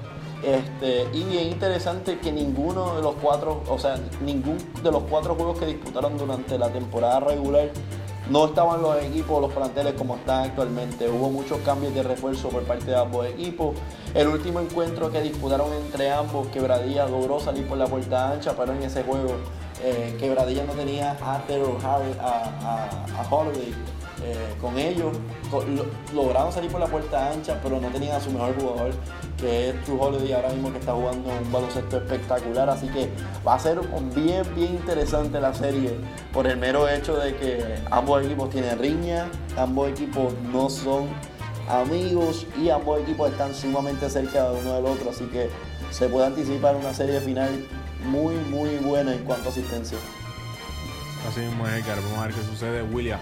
[0.42, 5.34] Este, y bien interesante que ninguno de los cuatro, o sea, ningún de los cuatro
[5.34, 7.70] juegos que disputaron durante la temporada regular
[8.30, 11.08] no estaban los equipos, los planteles como están actualmente.
[11.08, 13.76] Hubo muchos cambios de refuerzo por parte de ambos equipos.
[14.14, 18.72] El último encuentro que disputaron entre ambos, Quebradilla logró salir por la puerta ancha, pero
[18.72, 19.34] en ese juego
[19.82, 23.74] eh, Quebradilla no tenía a Terrell Harris, a, a, a Holiday
[24.22, 25.16] eh, con ellos.
[26.14, 28.92] Lograron salir por la puerta ancha, pero no tenían a su mejor jugador,
[29.36, 32.70] que es True Holiday ahora mismo que está jugando un baloncesto espectacular.
[32.70, 33.10] Así que
[33.46, 33.80] va a ser
[34.14, 35.94] bien, bien interesante la serie
[36.32, 41.08] por el mero hecho de que ambos equipos tienen riña, ambos equipos no son
[41.68, 45.10] amigos y ambos equipos están sumamente cerca de uno del otro.
[45.10, 45.50] Así que
[45.90, 47.64] se puede anticipar una serie final
[48.04, 49.98] muy, muy buena en cuanto a asistencia.
[51.28, 52.00] Así mismo Edgar.
[52.00, 52.82] Vamos a ver qué sucede.
[52.82, 53.18] William.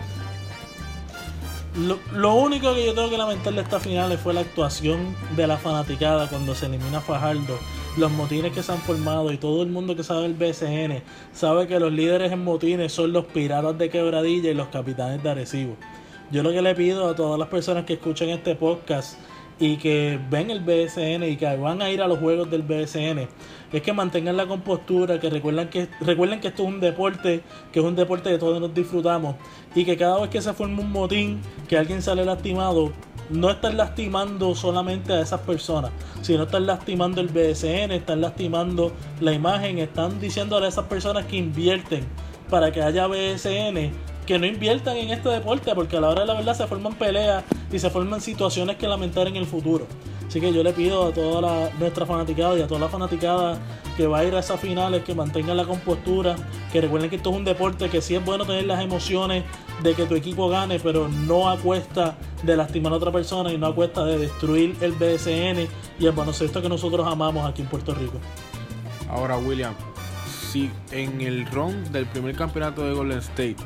[1.77, 5.49] Lo, lo único que yo tengo que lamentar de esta final fue la actuación de
[5.49, 7.59] la fanaticada cuando se elimina Fajardo.
[7.97, 11.03] Los motines que se han formado y todo el mundo que sabe el BCN
[11.33, 15.31] sabe que los líderes en motines son los piratas de quebradilla y los capitanes de
[15.31, 15.77] Arecibo.
[16.31, 19.19] Yo lo que le pido a todas las personas que escuchen este podcast
[19.59, 23.29] y que ven el BSN y que van a ir a los juegos del BSN
[23.73, 27.43] es que mantengan la compostura, que recuerden que recuerden que esto es un deporte,
[27.73, 29.37] que es un deporte que todos nos disfrutamos
[29.75, 32.93] y que cada vez que se forma un motín, que alguien sale lastimado,
[33.31, 35.91] no están lastimando solamente a esas personas,
[36.23, 41.37] sino están lastimando el BSN, están lastimando la imagen, están diciendo a esas personas que
[41.37, 42.05] invierten
[42.51, 43.93] para que haya BSN,
[44.27, 46.95] que no inviertan en este deporte, porque a la hora de la verdad se forman
[46.95, 49.87] peleas y se forman situaciones que lamentar en el futuro.
[50.27, 53.59] Así que yo le pido a toda la, nuestra fanaticada y a toda la fanaticada
[53.97, 56.35] que va a ir a esas finales que mantengan la compostura,
[56.73, 59.45] que recuerden que esto es un deporte que sí es bueno tener las emociones
[59.83, 63.59] de que tu equipo gane, pero no a cuesta de lastimar a otra persona y
[63.59, 65.69] no a cuesta de destruir el BSN
[65.99, 68.19] y el baloncesto que nosotros amamos aquí en Puerto Rico.
[69.09, 69.75] Ahora, William,
[70.51, 73.57] si en el run del primer campeonato de Golden State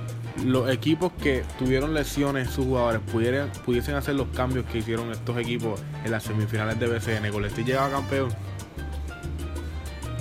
[0.45, 5.37] los equipos que tuvieron lesiones sus jugadores pudieran, pudiesen hacer los cambios que hicieron estos
[5.39, 8.29] equipos en las semifinales de BCN, Golden State llegaba campeón.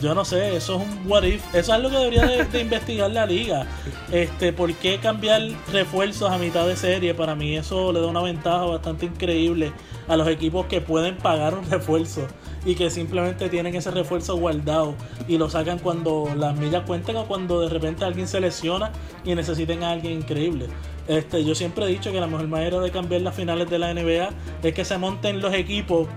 [0.01, 1.43] Yo no sé, eso es un what if.
[1.55, 3.65] Eso es lo que debería de, investigar la liga.
[4.11, 5.41] Este, ¿por qué cambiar
[5.71, 7.15] refuerzos a mitad de serie?
[7.15, 9.71] Para mí eso le da una ventaja bastante increíble
[10.07, 12.27] a los equipos que pueden pagar un refuerzo
[12.65, 14.95] y que simplemente tienen ese refuerzo guardado
[15.27, 18.91] y lo sacan cuando las millas cuenten o cuando de repente alguien se lesiona
[19.23, 20.67] y necesiten a alguien increíble.
[21.07, 23.93] Este, yo siempre he dicho que la mejor manera de cambiar las finales de la
[23.93, 24.29] NBA
[24.63, 26.07] es que se monten los equipos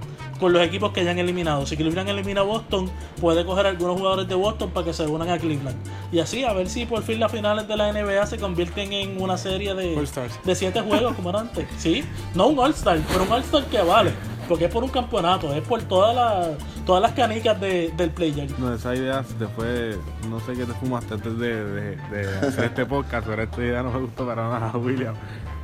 [0.41, 1.67] con los equipos que ya han eliminado.
[1.67, 5.29] Si Cleveland elimina a Boston, puede coger algunos jugadores de Boston para que se unan
[5.29, 5.77] a Cleveland.
[6.11, 9.21] Y así, a ver si por fin las finales de la NBA se convierten en
[9.21, 9.97] una serie de,
[10.45, 11.69] de siete juegos como era antes.
[11.79, 14.13] Sí, no un All-Star, pero un All-Star que vale.
[14.49, 18.51] Porque es por un campeonato, es por todas las todas las canicas del player.
[18.59, 19.97] No, esa idea se te fue,
[20.29, 23.93] no sé qué te fumaste antes de, de hacer este podcast, pero esta idea no
[23.93, 25.15] me gustó para nada, William.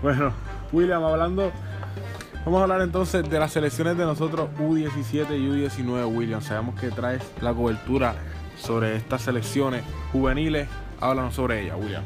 [0.02, 0.32] Bueno,
[0.72, 1.50] William, hablando
[2.46, 6.40] Vamos a hablar entonces de las selecciones de nosotros U17 y U19, William.
[6.40, 8.14] Sabemos que traes la cobertura
[8.56, 9.82] sobre estas selecciones
[10.12, 10.68] juveniles.
[11.00, 12.04] Háblanos sobre ella, William.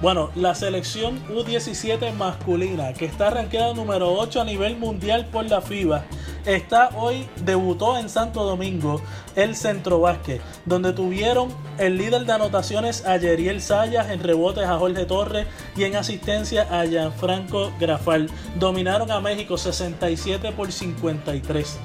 [0.00, 5.60] Bueno, la selección U17 masculina, que está arranqueada número 8 a nivel mundial por la
[5.60, 6.06] FIBA,
[6.46, 9.00] está hoy, debutó en Santo Domingo
[9.34, 10.02] el Centro
[10.64, 15.84] donde tuvieron el líder de anotaciones a Yeriel Sayas, en rebotes a Jorge Torres y
[15.84, 18.30] en asistencia a Gianfranco Grafal.
[18.58, 21.78] Dominaron a México 67 por 53.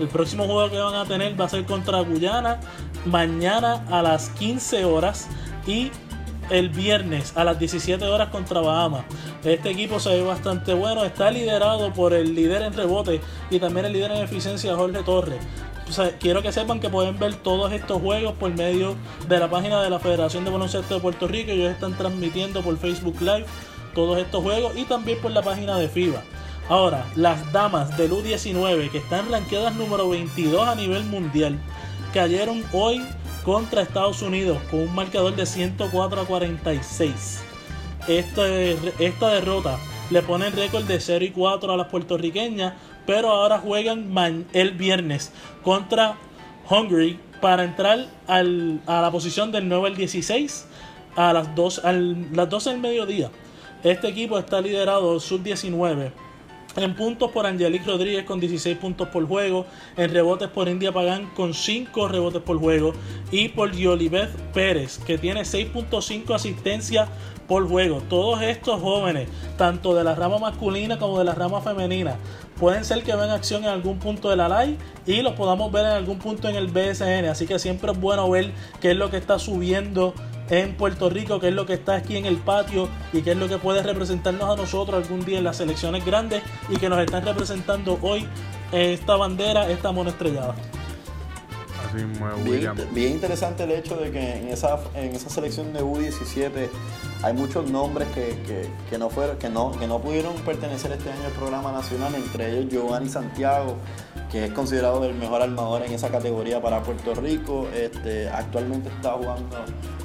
[0.00, 2.60] El próximo juego que van a tener va a ser contra Guyana
[3.04, 5.28] mañana a las 15 horas
[5.66, 5.90] y
[6.50, 9.04] el viernes a las 17 horas contra Bahamas.
[9.44, 13.20] Este equipo se ve bastante bueno, está liderado por el líder en rebote
[13.50, 15.38] y también el líder en eficiencia Jorge Torres.
[16.20, 18.96] quiero que sepan que pueden ver todos estos juegos por medio
[19.28, 21.50] de la página de la Federación de Baloncesto de Puerto Rico.
[21.50, 23.46] Ellos están transmitiendo por Facebook Live
[23.94, 26.22] todos estos juegos y también por la página de FIBA.
[26.68, 31.58] Ahora, las damas del U19 que están ranqueadas número 22 a nivel mundial
[32.12, 33.02] cayeron hoy
[33.44, 37.42] contra Estados Unidos con un marcador de 104 a 46.
[38.08, 39.78] esta derrota
[40.10, 42.74] le pone el récord de 0 y 4 a las puertorriqueñas,
[43.06, 44.12] pero ahora juegan
[44.52, 45.32] el viernes
[45.62, 46.16] contra
[46.68, 50.66] Hungary para entrar a la posición del 9 al 16
[51.16, 51.82] a las 2
[52.32, 53.30] las 12 del mediodía.
[53.82, 56.10] Este equipo está liderado sub-19
[56.82, 59.66] en puntos por Angelique Rodríguez con 16 puntos por juego.
[59.96, 62.92] En rebotes por India Pagán con 5 rebotes por juego.
[63.30, 67.08] Y por Yolibeth Pérez que tiene 6.5 asistencias
[67.48, 68.02] por juego.
[68.08, 72.16] Todos estos jóvenes, tanto de la rama masculina como de la rama femenina,
[72.58, 75.86] pueden ser que vean acción en algún punto de la live y los podamos ver
[75.86, 77.26] en algún punto en el BSN.
[77.30, 80.14] Así que siempre es bueno ver qué es lo que está subiendo
[80.50, 83.36] en Puerto Rico, qué es lo que está aquí en el patio y qué es
[83.36, 86.98] lo que puede representarnos a nosotros algún día en las selecciones grandes y que nos
[87.00, 88.26] están representando hoy
[88.72, 90.54] esta bandera, esta mona estrellada.
[91.88, 92.04] Así
[92.44, 96.68] bien, bien, interesante el hecho de que en esa, en esa selección de U17
[97.22, 101.24] hay muchos nombres que, que, no fueron, que, no, que no pudieron pertenecer este año
[101.24, 103.76] al programa nacional, entre ellos Giovanni Santiago,
[104.30, 107.66] que es considerado el mejor armador en esa categoría para Puerto Rico.
[107.74, 109.56] Este, actualmente está jugando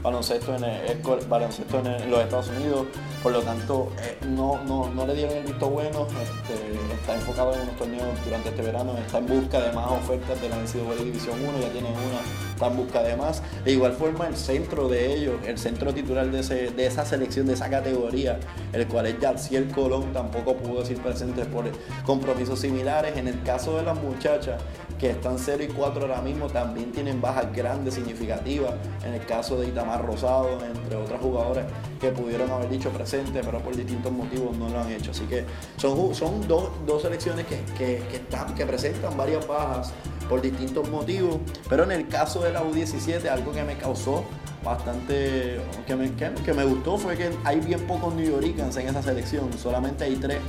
[0.02, 2.88] baloncesto en, el, baloncesto en, los Estados Unidos,
[3.24, 7.54] por lo tanto eh, no, no, no, le dieron el visto bueno, este, está enfocado
[7.54, 10.96] en unos torneos durante este verano, está en busca de más ofertas de la NCAA
[11.04, 12.20] División 1, ya tiene una,
[12.54, 13.42] está en busca de más.
[13.64, 17.48] De igual forma el centro de ellos, el centro titular de, ese, de esa selección,
[17.48, 18.40] de esa categoría,
[18.74, 21.64] el cual es Yarciel Colón, tampoco pudo decir presente por
[22.06, 23.16] compromisos similares.
[23.16, 24.62] En el caso de las muchachas,
[25.00, 28.74] que están 0 y 4 ahora mismo, también tienen bajas grandes, significativas.
[29.06, 31.66] En el caso de Itamar Rosado, entre otros jugadores
[32.00, 35.12] que pudieron haber dicho presente, pero por distintos motivos no lo han hecho.
[35.12, 35.46] Así que
[35.78, 39.94] son, son dos, dos selecciones que, que, están, que presentan varias bajas
[40.30, 41.38] por distintos motivos.
[41.70, 44.24] Pero en el caso de la U17, algo que me causó
[44.64, 49.02] bastante que me, que, me gustó fue que hay bien pocos New Yorkers en esa
[49.04, 50.40] selección, solamente hay tres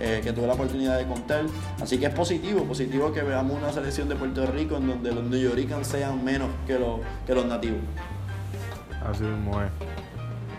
[0.00, 1.44] eh, que tuve la oportunidad de contar.
[1.80, 5.24] Así que es positivo, positivo que veamos una selección de Puerto Rico en donde los
[5.24, 7.80] New Yorkers sean menos que los, que los nativos.
[9.04, 9.70] Así mismo es.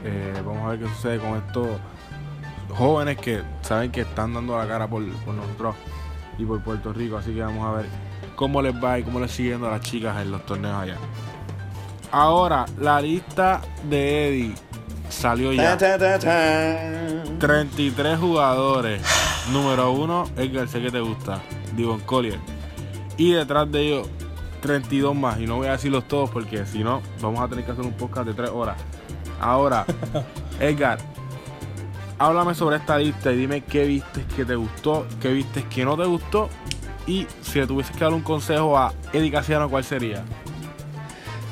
[0.03, 1.67] Eh, vamos a ver qué sucede con estos
[2.69, 5.75] jóvenes que saben que están dando la cara por, por nosotros
[6.37, 7.17] y por Puerto Rico.
[7.17, 7.85] Así que vamos a ver
[8.35, 10.97] cómo les va y cómo les siguen a las chicas en los torneos allá.
[12.11, 14.55] Ahora, la lista de Eddie
[15.15, 15.77] salió ya.
[17.39, 19.01] 33 jugadores.
[19.51, 21.41] Número uno, Edgar, sé que te gusta.
[21.75, 22.39] Divon Collier.
[23.17, 24.09] Y detrás de ellos,
[24.61, 25.39] 32 más.
[25.39, 27.93] Y no voy a decirlos todos porque si no, vamos a tener que hacer un
[27.93, 28.77] podcast de 3 horas.
[29.39, 29.85] Ahora,
[30.59, 30.99] Edgar,
[32.17, 35.97] háblame sobre esta lista y dime qué viste que te gustó, qué viste que no
[35.97, 36.49] te gustó.
[37.07, 40.23] Y si le tuvieses que dar un consejo a Eddie Casiano, ¿cuál sería?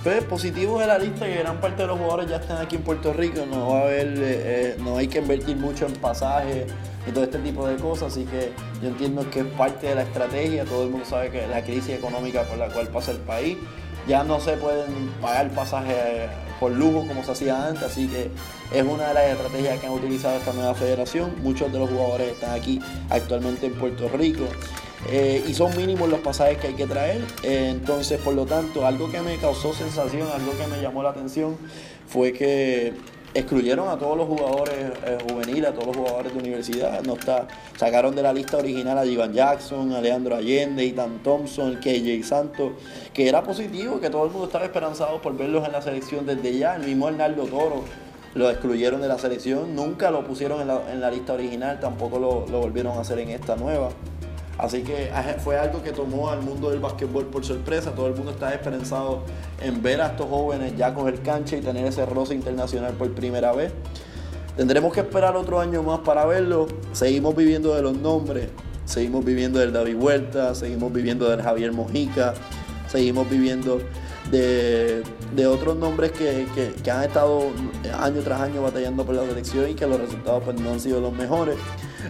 [0.03, 2.81] Pues positivo de la lista que gran parte de los jugadores ya están aquí en
[2.81, 6.65] Puerto Rico, no va a haber, eh, eh, no hay que invertir mucho en pasajes
[7.07, 8.51] y todo este tipo de cosas, así que
[8.81, 11.91] yo entiendo que es parte de la estrategia, todo el mundo sabe que la crisis
[11.91, 13.57] económica por la cual pasa el país,
[14.05, 16.27] ya no se pueden pagar pasajes eh,
[16.59, 18.29] por lujo como se hacía antes, así que
[18.77, 22.33] es una de las estrategias que han utilizado esta nueva federación, muchos de los jugadores
[22.33, 24.43] están aquí actualmente en Puerto Rico.
[25.09, 27.21] Eh, y son mínimos los pasajes que hay que traer.
[27.43, 31.09] Eh, entonces, por lo tanto, algo que me causó sensación, algo que me llamó la
[31.09, 31.57] atención,
[32.07, 32.93] fue que
[33.33, 34.75] excluyeron a todos los jugadores
[35.05, 37.01] eh, juveniles, a todos los jugadores de universidad.
[37.03, 37.47] No está,
[37.77, 42.73] sacaron de la lista original a Ivan Jackson, a Leandro Allende, Ethan Thompson, KJ Santos,
[43.13, 46.57] que era positivo, que todo el mundo estaba esperanzado por verlos en la selección desde
[46.57, 46.75] ya.
[46.75, 47.83] El mismo Hernando Toro
[48.35, 52.17] lo excluyeron de la selección, nunca lo pusieron en la, en la lista original, tampoco
[52.17, 53.89] lo, lo volvieron a hacer en esta nueva.
[54.57, 55.11] Así que
[55.43, 57.91] fue algo que tomó al mundo del básquetbol por sorpresa.
[57.91, 59.23] Todo el mundo está esperanzado
[59.61, 63.51] en ver a estos jóvenes ya coger cancha y tener ese roce internacional por primera
[63.53, 63.73] vez.
[64.55, 66.67] Tendremos que esperar otro año más para verlo.
[66.91, 68.49] Seguimos viviendo de los nombres,
[68.85, 72.35] seguimos viviendo del David Huerta, seguimos viviendo del Javier Mojica,
[72.87, 73.81] seguimos viviendo
[74.29, 75.03] de,
[75.47, 76.45] otros nombres que,
[76.83, 77.47] que, han estado
[77.99, 81.01] año tras año batallando por la selección y que los resultados pues, no han sido
[81.01, 81.55] los mejores.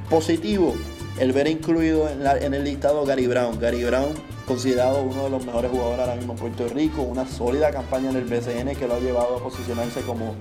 [0.10, 0.76] Positivo,
[1.20, 3.60] el ver incluido en, el listado Gary Brown.
[3.60, 4.14] Gary Brown,
[4.48, 8.16] considerado uno de los mejores jugadores ahora mismo en Puerto Rico, una sólida campaña en
[8.16, 10.36] el BCN que lo ha llevado a posicionarse como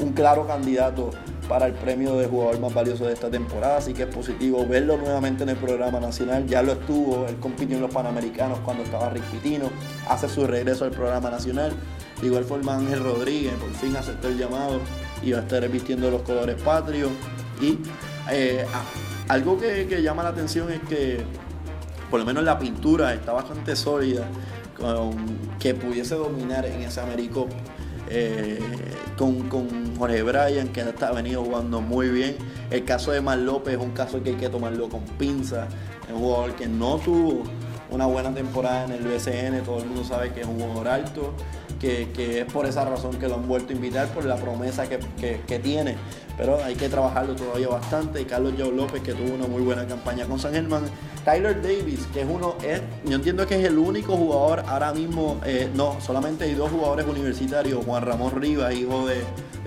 [0.00, 1.10] un claro candidato
[1.48, 4.96] para el premio de jugador más valioso de esta temporada, así que es positivo verlo
[4.96, 6.46] nuevamente en el programa nacional.
[6.46, 9.70] Ya lo estuvo, él compitió en los Panamericanos cuando estaba Rick Pitino,
[10.08, 11.72] hace su regreso al programa nacional.
[12.20, 14.80] De igual forma Ángel Rodríguez por fin aceptó el llamado
[15.22, 17.10] y va a estar vistiendo los colores patrios.
[17.60, 17.78] Y
[18.30, 18.64] eh,
[19.28, 21.24] algo que, llama la atención es que
[22.10, 24.26] por lo menos la pintura está bastante sólida,
[25.58, 27.48] que pudiese dominar en ese Américo
[28.08, 28.58] eh,
[29.16, 32.36] con, Jorge Bryan, que ha venido jugando muy bien.
[32.70, 35.68] El caso de Mar López es un caso que hay que tomarlo con pinza.
[36.06, 37.44] Es un jugador que no tuvo
[37.90, 41.34] una buena temporada en el BCN, todo el mundo sabe que es un jugador alto,
[41.84, 44.98] que, es por esa razón que lo han vuelto a invitar, por la promesa que,
[45.46, 45.96] que tiene
[46.36, 48.20] pero hay que trabajarlo todavía bastante.
[48.20, 50.84] Y Carlos Joe López, que tuvo una muy buena campaña con San Germán.
[51.24, 55.40] Tyler Davis, que es uno, es, yo entiendo que es el único jugador ahora mismo,
[55.46, 59.24] eh, no, solamente hay dos jugadores universitarios, Juan Ramón Rivas, hijo de,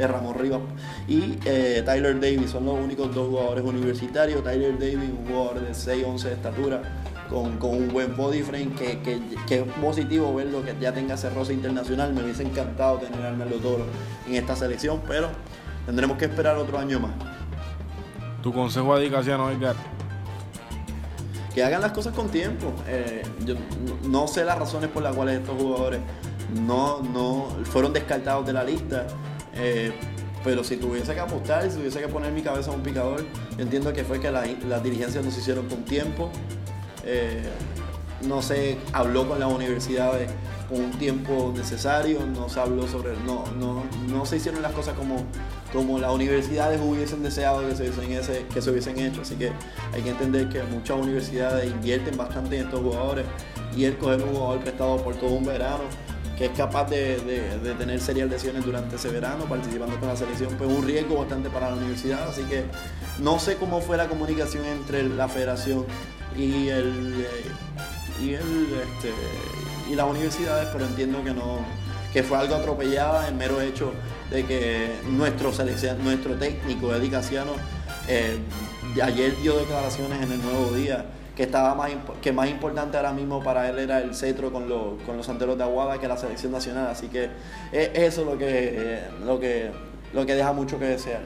[0.08, 0.60] Ramón Rivas,
[1.08, 4.44] y eh, Tyler Davis, son los únicos dos jugadores universitarios.
[4.44, 6.82] Tyler Davis, un jugador de 6-11 de estatura,
[7.30, 9.00] con, un buen body frame, que,
[9.48, 12.14] que, es positivo verlo, que ya tenga ese roce internacional.
[12.14, 13.86] Me hubiese encantado tener a Arnaldo Toro
[14.28, 15.30] en esta selección, pero
[15.88, 17.14] Tendremos que esperar otro año más.
[18.44, 19.74] ¿Tu consejo a Dicasiano, Edgar?
[21.56, 22.74] Que hagan las cosas con tiempo.
[22.88, 23.56] Eh, yo
[24.10, 26.02] no sé las razones por las cuales estos jugadores
[26.62, 29.08] no, no fueron descartados de la lista.
[29.54, 29.94] Eh,
[30.44, 33.24] pero si tuviese que apostar, si tuviese que poner mi cabeza a un picador,
[33.58, 36.30] yo entiendo que fue que las dirigencias nos hicieron con tiempo.
[37.10, 37.42] Eh,
[38.28, 40.30] no se habló con las universidades
[40.68, 44.96] con un tiempo necesario, no se habló sobre, no, no, no se hicieron las cosas
[44.96, 45.24] como,
[45.72, 49.22] como las universidades hubiesen deseado que se hubiesen, que se hubiesen hecho.
[49.22, 49.52] Así que
[49.94, 53.26] hay que entender que muchas universidades invierten bastante en estos jugadores
[53.76, 55.84] y el coger un jugador prestado por todo un verano
[56.38, 57.18] que es capaz de,
[57.78, 61.72] tener serias lesiones durante ese verano, participando con la selección, pues un riesgo bastante para
[61.72, 62.30] la universidad.
[62.30, 62.66] Así que
[63.20, 65.86] no sé cómo fue la comunicación entre la federación
[66.36, 67.26] y el,
[68.22, 69.12] y, el, este,
[69.90, 71.66] y las universidades, pero entiendo que no
[72.14, 73.94] que fue algo atropellada en mero hecho
[74.32, 77.52] de que nuestro, selección, nuestro técnico, Eddie Casiano,
[78.08, 78.40] eh,
[79.04, 81.06] ayer dio declaraciones en el Nuevo Día
[81.38, 85.00] que estaba más que más importante ahora mismo para él era el cetro con, los,
[85.04, 86.88] con los santeros de Aguada que la selección nacional.
[86.88, 87.30] Así que
[87.72, 89.70] es eso lo que, eh, lo que,
[90.16, 91.22] lo que deja mucho que desear.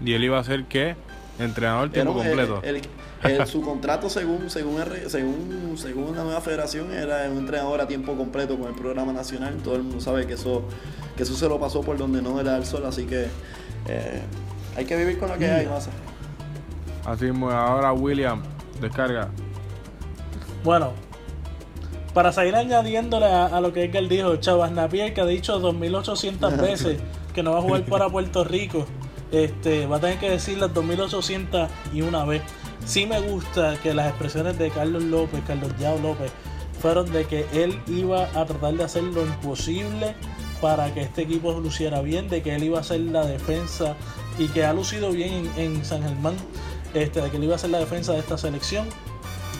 [0.00, 0.94] ¿Y él iba a ser qué?
[1.40, 2.62] Entrenador tiempo completo.
[3.46, 8.56] su contrato según según según según la nueva federación era un entrenador a tiempo completo
[8.56, 9.56] con el programa nacional.
[9.56, 10.62] Todo el mundo sabe que eso
[11.16, 13.26] que eso se lo pasó por donde no era el sol, así que
[13.88, 14.22] eh,
[14.76, 15.88] hay que vivir con lo que hay, más.
[17.04, 18.40] Así ahora William,
[18.84, 19.28] descarga.
[20.62, 20.92] Bueno,
[22.14, 27.00] para seguir añadiéndole a, lo que Edgar dijo, Chavas Napier que ha dicho 2800 veces
[27.34, 28.86] que no va a jugar para Puerto Rico,
[29.32, 32.42] este, va a tener que decir las 2800 y una vez.
[32.86, 36.30] Sí me gusta que las expresiones de Carlos López, Carlos Yao López,
[36.80, 40.14] fueron de que él iba a tratar de hacer lo imposible
[40.60, 43.96] para que este equipo luciera bien, de que él iba a hacer la defensa
[44.38, 46.34] y que ha lucido bien en, San Germán,
[46.94, 48.86] este, de que él iba a hacer la defensa de esta selección.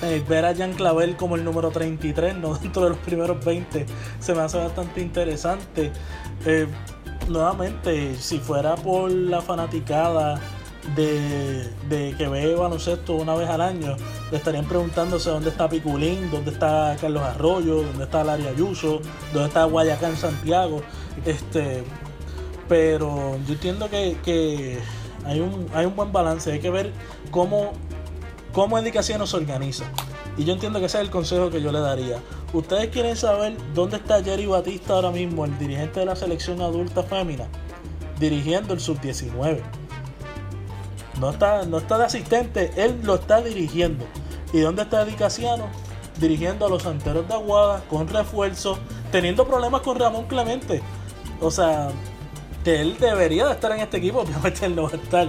[0.03, 3.87] Eh, ver a Jan Clavel como el número 33, no dentro de los primeros 20,
[4.19, 5.93] se me hace bastante interesante.
[6.47, 6.67] Eh,
[7.29, 10.41] nuevamente, si fuera por la fanaticada
[10.97, 13.97] de, que ve baloncesto una vez al año,
[14.31, 19.01] le estarían preguntándose dónde está Piculín, dónde está Carlos Arroyo, dónde está Larry Ayuso,
[19.33, 20.83] dónde está Guayacán Santiago.
[21.25, 21.85] Este,
[22.69, 24.79] pero yo entiendo que,
[25.25, 26.93] hay, un, hay un buen balance, hay que ver
[27.35, 27.73] cómo,
[28.53, 29.85] cómo Edicación se organiza.
[30.37, 32.21] Y yo entiendo que ese es el consejo que yo le daría.
[32.53, 37.03] Ustedes quieren saber dónde está Jerry Batista ahora mismo, el dirigente de la selección adulta
[37.03, 37.47] fémina,
[38.21, 39.61] dirigiendo el sub-19.
[41.19, 44.05] No está, no está de asistente, él lo está dirigiendo.
[44.53, 45.67] ¿Y dónde está Edicaciano?
[46.21, 48.79] Dirigiendo a los Santeros de Aguada con refuerzo,
[49.11, 50.83] teniendo problemas con Ramón Clemente.
[51.41, 51.89] O sea,
[52.63, 55.29] que él debería de estar en este equipo, obviamente él no va a estar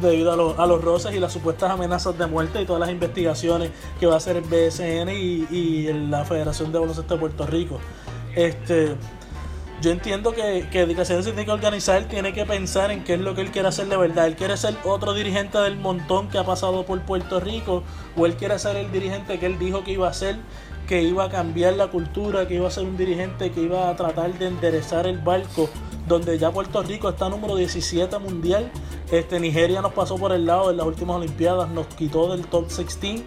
[0.00, 3.70] debido a, los roces y las supuestas amenazas de muerte y todas las investigaciones
[4.00, 7.78] que va a hacer el BSN y, y la Federación de Baloncesto de Puerto Rico.
[8.34, 8.96] Este,
[9.82, 13.20] yo entiendo que, que Educación se tiene que organizar, tiene que pensar en qué es
[13.20, 14.26] lo que él quiere hacer de verdad.
[14.26, 17.82] Él quiere ser otro dirigente del montón que ha pasado por Puerto Rico,
[18.16, 20.36] o él quiere ser el dirigente que él dijo que iba a ser,
[20.86, 23.96] que iba a cambiar la cultura, que iba a ser un dirigente que iba a
[23.96, 25.68] tratar de enderezar el barco,
[26.12, 28.70] donde ya Puerto Rico está número 17 mundial.
[29.10, 32.68] Este, Nigeria nos pasó por el lado en las últimas Olimpiadas, nos quitó del top
[32.68, 33.22] 16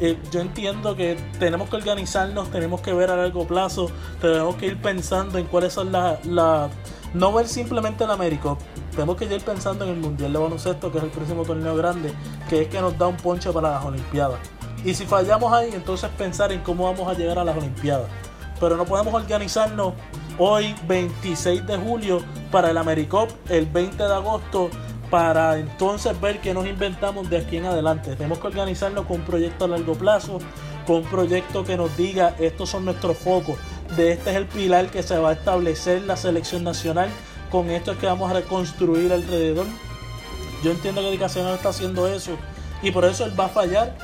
[0.00, 4.66] eh, yo entiendo que tenemos que organizarnos, tenemos que ver a largo plazo, tenemos que
[4.66, 6.24] ir pensando en cuáles son las...
[6.26, 6.68] La,
[7.12, 8.56] no ver simplemente el América,
[8.90, 12.12] tenemos que ir pensando en el Mundial de Baloncesto, que es el próximo torneo grande,
[12.48, 14.40] que es que nos da un ponche para las Olimpiadas.
[14.84, 18.10] Y si fallamos ahí, entonces pensar en cómo vamos a llegar a las Olimpiadas.
[18.58, 19.94] Pero no podemos organizarnos
[20.38, 24.70] hoy, 26 de julio, para el AmeriCop, el 20 de agosto,
[25.10, 28.16] para entonces ver qué nos inventamos de aquí en adelante.
[28.16, 30.38] Tenemos que organizarnos con un proyecto a largo plazo,
[30.86, 33.56] con un proyecto que nos diga estos son nuestros focos,
[33.96, 37.08] de este es el pilar que se va a establecer la selección nacional,
[37.50, 39.66] con esto es que vamos a reconstruir alrededor.
[40.62, 42.32] Yo entiendo que no está haciendo eso
[42.82, 43.96] y por eso él va a fallar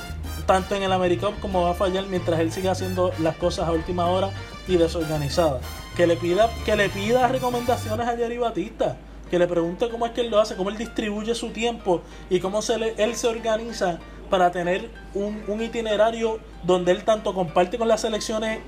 [0.46, 3.72] tanto en el Americop como va a fallar mientras él siga haciendo las cosas a
[3.72, 4.30] última hora
[4.68, 5.62] y desorganizadas.
[5.96, 8.96] Que le pida, que le pida recomendaciones a Jerry Batista
[9.30, 12.40] que le pregunte cómo es que él lo hace, cómo él distribuye su tiempo y
[12.40, 17.88] cómo se le, él se organiza para tener un, itinerario donde él tanto comparte con
[17.88, 18.60] las selecciones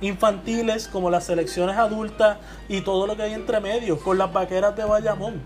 [0.00, 4.76] infantiles como las selecciones adultas y todo lo que hay entre medio, con las vaqueras
[4.76, 5.40] de Bayamón,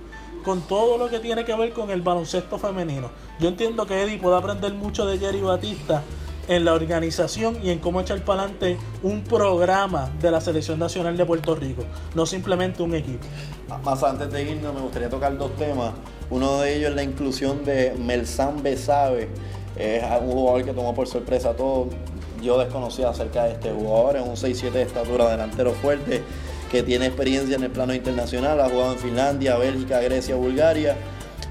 [0.44, 3.10] con todo lo que tiene que ver con el baloncesto femenino.
[3.40, 6.02] Yo entiendo que Eddie puede aprender mucho de Jerry Batista
[6.48, 11.16] en la organización y en cómo echar para adelante un programa de la Selección Nacional
[11.16, 11.84] de Puerto Rico,
[12.14, 13.26] no simplemente un equipo.
[13.84, 15.92] Más antes de irnos, me gustaría tocar dos temas.
[16.30, 19.28] Uno de ellos es la inclusión de Melsan Besabe,
[19.76, 21.88] es un jugador que tomó por sorpresa a todos.
[22.42, 26.22] Yo desconocía acerca de este jugador, es un 6-7 de estatura, delantero fuerte,
[26.70, 30.96] que tiene experiencia en el plano internacional, ha jugado en Finlandia, Bélgica, Grecia, Bulgaria.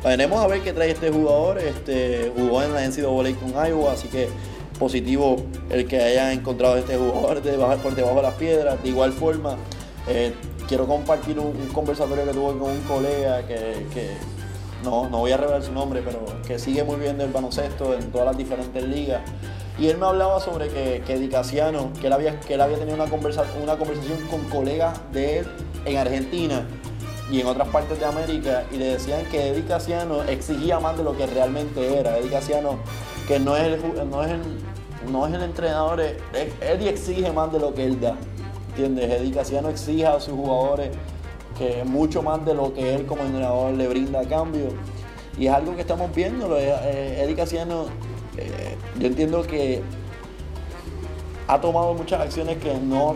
[0.03, 1.57] Veremos a ver qué trae este jugador.
[1.57, 4.29] Este, jugó en la NCAA con Iowa, así que
[4.77, 5.37] positivo
[5.69, 8.81] el que haya encontrado este jugador de bajar por debajo de las piedras.
[8.81, 9.55] De igual forma,
[10.07, 10.33] eh,
[10.67, 14.17] quiero compartir un, conversatorio que tuve con un colega que,
[14.83, 18.11] no, no voy a revelar su nombre, pero que sigue muy bien del baloncesto en
[18.11, 19.21] todas las diferentes ligas.
[19.79, 22.95] Y él me hablaba sobre que, que Dicasiano, que él había, que él había tenido
[22.95, 25.47] una, conversa, una conversación con colegas de él
[25.85, 26.65] en Argentina
[27.31, 29.65] y en otras partes de América y le decían que Eddie
[30.29, 32.17] exigía más de lo que realmente era.
[32.17, 32.37] Eddie
[33.27, 33.77] que no es,
[34.09, 34.31] no es
[35.11, 36.15] no es el entrenador, es-
[36.61, 38.15] Eddie exige más de lo que él da.
[38.69, 39.09] ¿Entiendes?
[39.21, 40.89] Eddie Casiano exige a sus jugadores
[41.57, 44.67] que mucho más de lo que él como entrenador le brinda a cambio.
[45.37, 46.57] Y es algo que estamos viendo.
[46.57, 47.85] eh, Eddie Casiano,
[48.37, 49.81] eh, yo entiendo que
[51.47, 53.15] ha tomado muchas acciones que no...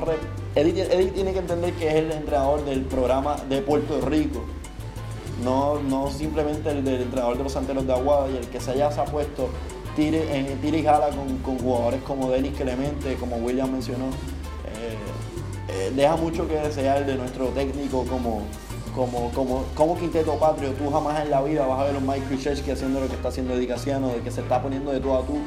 [0.55, 4.41] Eddie tiene que entender que es el entrenador del programa de Puerto Rico.
[5.43, 8.71] No, no simplemente el del entrenador de los Santeros de Aguada y el que se
[8.71, 9.49] haya puesto
[9.95, 14.05] tire, eh, y jala con, con jugadores como Denis Clemente, como William mencionó.
[14.07, 14.97] Eh,
[15.69, 18.41] eh, deja mucho que desear de nuestro técnico como,
[18.95, 20.71] como, como, como Quinteto Patrio.
[20.73, 23.15] Tú jamás en la vida vas a ver a un Mike Krzyzewski haciendo lo que
[23.15, 25.37] está haciendo Eddie Casiano, de que se está poniendo de tú a tú.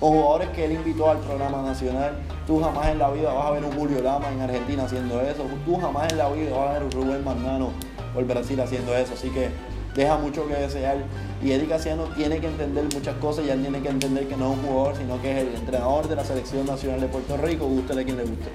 [0.00, 2.18] O jugadores que él invitó al programa nacional.
[2.46, 5.44] Tú jamás en la vida vas a ver un Julio Lama en Argentina haciendo eso.
[5.64, 7.70] Tú jamás en la vida vas a ver un Rubén Magnano
[8.16, 9.14] el Brasil haciendo eso.
[9.14, 9.50] Así que
[9.94, 11.04] deja mucho que desear.
[11.42, 14.52] Y Eddie Casiano tiene que entender muchas cosas y él tiene que entender que no
[14.52, 17.66] es un jugador, sino que es el entrenador de la selección nacional de Puerto Rico,
[17.66, 18.50] guste a quien le guste.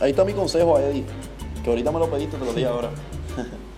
[0.00, 1.04] Ahí está mi consejo a Eddie,
[1.62, 2.90] que ahorita me lo pediste, te lo di ahora.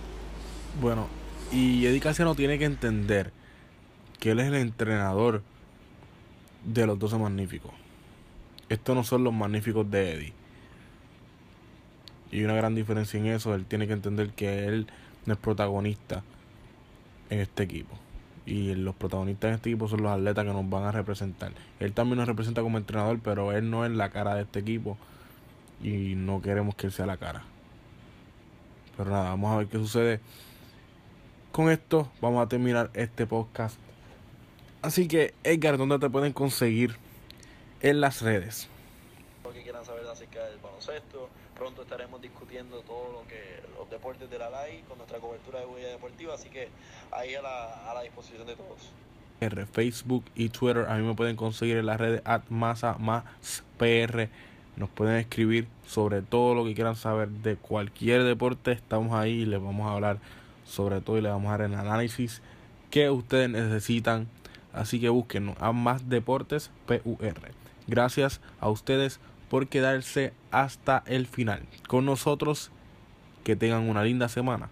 [0.81, 1.07] Bueno,
[1.53, 3.31] y Eddie Casiano tiene que entender
[4.19, 5.41] que él es el entrenador
[6.65, 7.71] de los 12 magníficos.
[8.67, 10.33] Estos no son los magníficos de Eddie.
[12.29, 13.55] Y una gran diferencia en eso.
[13.55, 14.87] Él tiene que entender que él
[15.25, 16.23] no es protagonista
[17.29, 17.95] en este equipo.
[18.45, 21.51] Y los protagonistas en este equipo son los atletas que nos van a representar.
[21.79, 24.97] Él también nos representa como entrenador, pero él no es la cara de este equipo.
[25.81, 27.43] Y no queremos que él sea la cara.
[28.95, 30.19] Pero nada, vamos a ver qué sucede.
[31.51, 33.79] Con esto vamos a terminar este podcast.
[34.81, 36.95] Así que, Edgar, ¿dónde te pueden conseguir
[37.81, 38.69] en las redes?
[39.43, 43.54] Lo que quieran saber acerca del baloncesto, pronto estaremos discutiendo todo lo que
[43.89, 46.69] deportes de la LAI con nuestra cobertura de huella deportiva, así que
[47.11, 48.91] ahí a la, a la disposición de todos.
[49.41, 50.85] R, Facebook y Twitter.
[50.87, 52.83] A mí me pueden conseguir en las redes at más
[53.77, 54.29] PR.
[54.77, 58.71] Nos pueden escribir sobre todo lo que quieran saber de cualquier deporte.
[58.71, 60.19] Estamos ahí y les vamos a hablar
[60.65, 62.41] sobre todo y les vamos a dar el análisis
[62.91, 64.27] que ustedes necesitan.
[64.73, 67.35] Así que búsquenos a más deportes PUR.
[67.87, 69.19] Gracias a ustedes
[69.49, 72.71] por quedarse hasta el final con nosotros.
[73.45, 74.69] Que tengan una linda semana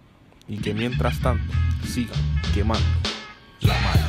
[0.48, 1.54] y que mientras tanto
[1.86, 2.18] sigan
[2.52, 2.84] quemando
[3.60, 4.03] la malla.